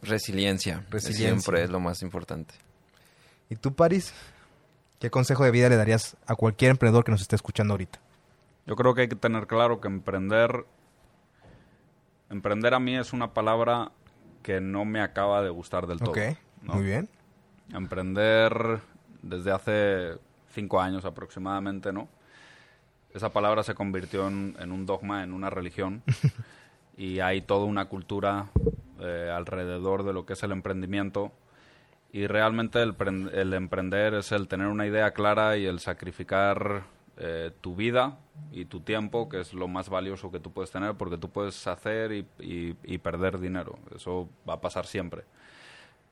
Resiliencia. 0.00 0.86
Resiliencia. 0.90 1.28
Siempre 1.28 1.64
es 1.64 1.70
lo 1.70 1.80
más 1.80 2.02
importante. 2.02 2.54
¿Y 3.50 3.56
tú, 3.56 3.74
Paris? 3.74 4.12
¿Qué 4.98 5.10
consejo 5.10 5.44
de 5.44 5.50
vida 5.50 5.68
le 5.68 5.76
darías 5.76 6.16
a 6.26 6.34
cualquier 6.34 6.72
emprendedor 6.72 7.04
que 7.04 7.12
nos 7.12 7.20
esté 7.20 7.36
escuchando 7.36 7.74
ahorita? 7.74 8.00
Yo 8.66 8.74
creo 8.74 8.94
que 8.94 9.02
hay 9.02 9.08
que 9.08 9.16
tener 9.16 9.46
claro 9.46 9.80
que 9.80 9.88
emprender, 9.88 10.66
emprender 12.30 12.74
a 12.74 12.80
mí 12.80 12.96
es 12.96 13.12
una 13.12 13.32
palabra 13.32 13.92
que 14.42 14.60
no 14.60 14.84
me 14.84 15.00
acaba 15.00 15.42
de 15.42 15.50
gustar 15.50 15.86
del 15.86 15.98
todo. 16.00 16.10
Ok, 16.10 16.18
¿no? 16.62 16.74
muy 16.74 16.84
bien. 16.84 17.08
Emprender 17.72 18.80
desde 19.22 19.52
hace 19.52 20.18
cinco 20.52 20.80
años 20.80 21.04
aproximadamente, 21.04 21.92
¿no? 21.92 22.08
Esa 23.14 23.30
palabra 23.30 23.62
se 23.62 23.74
convirtió 23.74 24.28
en, 24.28 24.56
en 24.58 24.72
un 24.72 24.84
dogma, 24.84 25.22
en 25.22 25.32
una 25.32 25.48
religión, 25.48 26.02
y 26.96 27.20
hay 27.20 27.40
toda 27.40 27.64
una 27.64 27.86
cultura 27.86 28.50
eh, 29.00 29.32
alrededor 29.32 30.02
de 30.02 30.12
lo 30.12 30.26
que 30.26 30.32
es 30.32 30.42
el 30.42 30.50
emprendimiento. 30.50 31.30
Y 32.10 32.26
realmente 32.26 32.80
el, 32.82 32.94
el 33.34 33.52
emprender 33.54 34.14
es 34.14 34.32
el 34.32 34.48
tener 34.48 34.68
una 34.68 34.86
idea 34.86 35.10
clara 35.12 35.56
y 35.58 35.66
el 35.66 35.78
sacrificar 35.78 36.84
eh, 37.18 37.50
tu 37.60 37.76
vida 37.76 38.18
y 38.52 38.64
tu 38.64 38.80
tiempo, 38.80 39.28
que 39.28 39.40
es 39.40 39.52
lo 39.52 39.68
más 39.68 39.88
valioso 39.90 40.30
que 40.30 40.40
tú 40.40 40.50
puedes 40.52 40.70
tener, 40.70 40.94
porque 40.94 41.18
tú 41.18 41.28
puedes 41.30 41.66
hacer 41.66 42.12
y, 42.12 42.26
y- 42.38 42.76
y 42.84 42.98
perder 42.98 43.38
dinero. 43.38 43.78
Eso 43.94 44.28
va 44.48 44.54
a 44.54 44.60
pasar 44.60 44.86
siempre. 44.86 45.24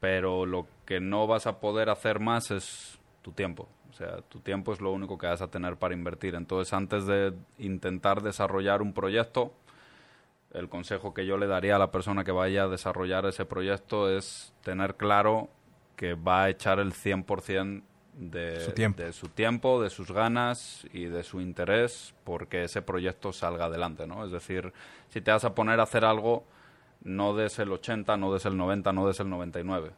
Pero 0.01 0.45
lo 0.45 0.67
que 0.85 1.01
no 1.01 1.27
vas 1.27 1.47
a 1.47 1.61
poder 1.61 1.89
hacer 1.89 2.21
más 2.21 2.51
es 2.51 2.99
tu 3.23 3.33
tiempo. 3.33 3.67
O 3.91 3.93
sea, 3.95 4.19
tu 4.29 4.41
tiempo 4.41 4.75
es 4.75 4.81
lo 4.83 4.93
único 4.93 5.17
que 5.17 5.27
vas 5.27 5.41
a 5.41 5.49
tener 5.49 5.77
para 5.77 5.95
invertir. 5.95 6.35
Entonces, 6.35 6.75
antes 6.75 7.07
de 7.07 7.33
intentar 7.59 8.21
desarrollar 8.23 8.83
un 8.83 8.93
proyecto, 8.93 9.55
el 10.53 10.69
consejo 10.69 11.15
que 11.15 11.25
yo 11.25 11.39
le 11.39 11.47
daría 11.47 11.77
a 11.77 11.79
la 11.79 11.91
persona 11.91 12.23
que 12.25 12.33
vaya 12.33 12.65
a 12.65 12.69
desarrollar 12.69 13.25
ese 13.25 13.47
proyecto 13.47 14.11
es 14.11 14.53
tener 14.63 14.97
claro 14.97 15.49
que 15.97 16.15
va 16.15 16.45
a 16.45 16.51
echar 16.51 16.79
el 16.79 16.93
100% 16.93 17.83
de 18.17 18.61
Su 18.61 18.73
tiempo. 18.73 19.03
de 19.03 19.13
su 19.13 19.29
tiempo, 19.29 19.83
de 19.83 19.91
sus 19.91 20.11
ganas 20.11 20.87
y 20.93 21.05
de 21.05 21.23
su 21.23 21.41
interés 21.41 22.15
porque 22.25 22.65
ese 22.65 22.81
proyecto 22.81 23.33
salga 23.33 23.67
adelante, 23.67 24.07
¿no? 24.07 24.25
Es 24.25 24.33
decir, 24.33 24.73
si 25.11 25.21
te 25.21 25.31
vas 25.31 25.45
a 25.45 25.55
poner 25.55 25.81
a 25.81 25.83
hacer 25.83 26.05
algo, 26.05 26.45
no 27.03 27.35
des 27.35 27.59
el 27.59 27.73
80, 27.73 28.17
no 28.17 28.33
des 28.33 28.47
el 28.47 28.57
90, 28.57 28.93
no 28.93 29.07
des 29.07 29.21
el 29.21 29.29
99, 29.29 29.91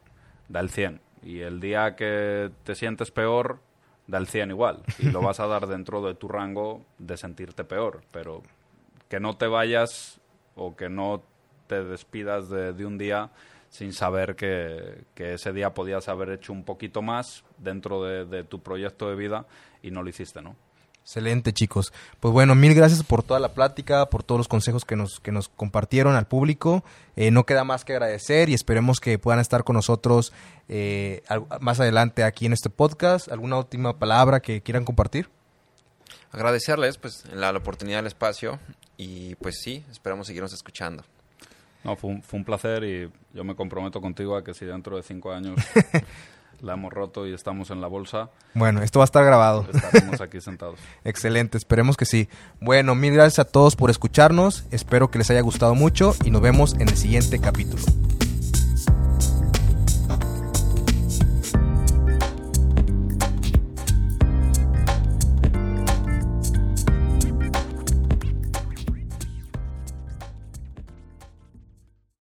da 0.49 0.61
el 0.61 0.71
100. 0.71 1.01
Y 1.23 1.41
el 1.41 1.61
día 1.61 1.95
que 1.95 2.51
te 2.65 2.75
sientes 2.75 3.11
peor, 3.11 3.61
da 4.07 4.19
el 4.19 4.27
100 4.27 4.51
igual. 4.51 4.83
Y 4.99 5.11
lo 5.11 5.21
vas 5.21 5.39
a 5.41 5.47
dar 5.47 5.67
dentro 5.69 6.03
de 6.03 6.15
tu 6.15 6.29
rango 6.29 6.85
de 6.99 7.17
sentirte 7.17 7.65
peor. 7.65 8.03
Pero 8.11 8.43
que 9.09 9.21
no 9.21 9.37
te 9.37 9.47
vayas 9.47 10.21
o 10.57 10.75
que 10.75 10.89
no 10.89 11.23
te 11.69 11.85
despidas 11.85 12.49
de, 12.49 12.73
de 12.73 12.85
un 12.85 12.99
día 12.99 13.31
sin 13.71 13.93
saber 13.93 14.35
que, 14.37 15.05
que 15.15 15.35
ese 15.35 15.53
día 15.53 15.75
podías 15.75 16.09
haber 16.09 16.31
hecho 16.31 16.53
un 16.53 16.65
poquito 16.65 17.03
más 17.03 17.45
dentro 17.59 18.03
de, 18.05 18.25
de 18.25 18.45
tu 18.45 18.63
proyecto 18.63 19.09
de 19.11 19.17
vida 19.17 19.47
y 19.83 19.91
no 19.91 20.03
lo 20.03 20.09
hiciste, 20.09 20.41
¿no? 20.43 20.57
Excelente, 21.03 21.55
chicos. 21.55 21.91
Pues 22.21 22.33
bueno, 22.35 22.55
mil 22.55 22.75
gracias 22.75 23.03
por 23.03 23.23
toda 23.23 23.41
la 23.41 23.55
plática, 23.55 24.11
por 24.11 24.23
todos 24.23 24.39
los 24.39 24.49
consejos 24.49 24.85
que 24.85 24.95
nos, 24.95 25.21
que 25.21 25.33
nos 25.33 25.49
compartieron 25.49 26.15
al 26.17 26.27
público. 26.27 26.85
Eh, 27.17 27.31
no 27.31 27.45
queda 27.47 27.65
más 27.65 27.87
que 27.87 27.95
agradecer 27.95 28.51
y 28.51 28.55
esperemos 28.55 29.01
que 29.01 29.19
puedan 29.19 29.41
estar 29.41 29.65
con 29.65 29.75
nosotros 29.77 30.35
eh, 30.69 31.23
al- 31.29 31.47
más 31.61 31.81
adelante 31.81 32.25
aquí 32.25 32.45
en 32.45 32.53
este 32.53 32.69
podcast. 32.69 33.33
¿Alguna 33.33 33.57
última 33.57 33.99
palabra 33.99 34.41
que 34.41 34.61
quieran 34.61 34.85
compartir? 34.85 35.31
Agradecerles 36.31 36.99
pues 36.99 37.25
la, 37.33 37.53
la 37.53 37.59
oportunidad, 37.59 38.01
el 38.01 38.07
espacio 38.07 38.59
y 38.99 39.35
pues 39.37 39.61
sí, 39.63 39.87
esperamos 39.91 40.27
seguirnos 40.27 40.53
escuchando. 40.53 41.05
No, 41.89 41.97
fue 41.97 42.11
un, 42.11 42.23
fue 42.23 42.39
un 42.39 42.45
placer 42.45 42.85
y 42.85 43.11
yo 43.33 43.45
me 43.45 43.55
comprometo 43.57 44.03
contigo 44.03 44.37
a 44.37 44.45
que 44.45 44.53
si 44.53 44.67
dentro 44.67 44.97
de 44.97 45.03
cinco 45.03 45.33
años 45.33 45.59
la 46.61 46.75
hemos 46.75 46.93
roto 46.93 47.27
y 47.27 47.33
estamos 47.33 47.71
en 47.71 47.81
la 47.81 47.87
bolsa, 47.87 48.29
Bueno, 48.53 48.83
esto 48.83 48.99
va 48.99 49.05
a 49.05 49.07
estar 49.07 49.25
grabado. 49.25 49.67
estaremos 49.73 50.21
aquí 50.21 50.39
sentados. 50.43 50.79
Excelente, 51.05 51.57
esperemos 51.57 51.97
que 51.97 52.05
sí. 52.05 52.29
Bueno, 52.61 52.95
mil 52.95 53.15
gracias 53.15 53.39
a 53.39 53.45
todos 53.51 53.75
por 53.75 53.89
escucharnos. 53.89 54.67
Espero 54.71 55.11
que 55.11 55.17
les 55.17 55.31
haya 55.31 55.41
gustado 55.41 55.75
mucho 55.75 56.15
y 56.25 56.31
nos 56.31 56.43
vemos 56.43 56.75
en 56.75 56.89
el 56.91 56.97
siguiente 56.99 57.39
capítulo. 57.41 57.83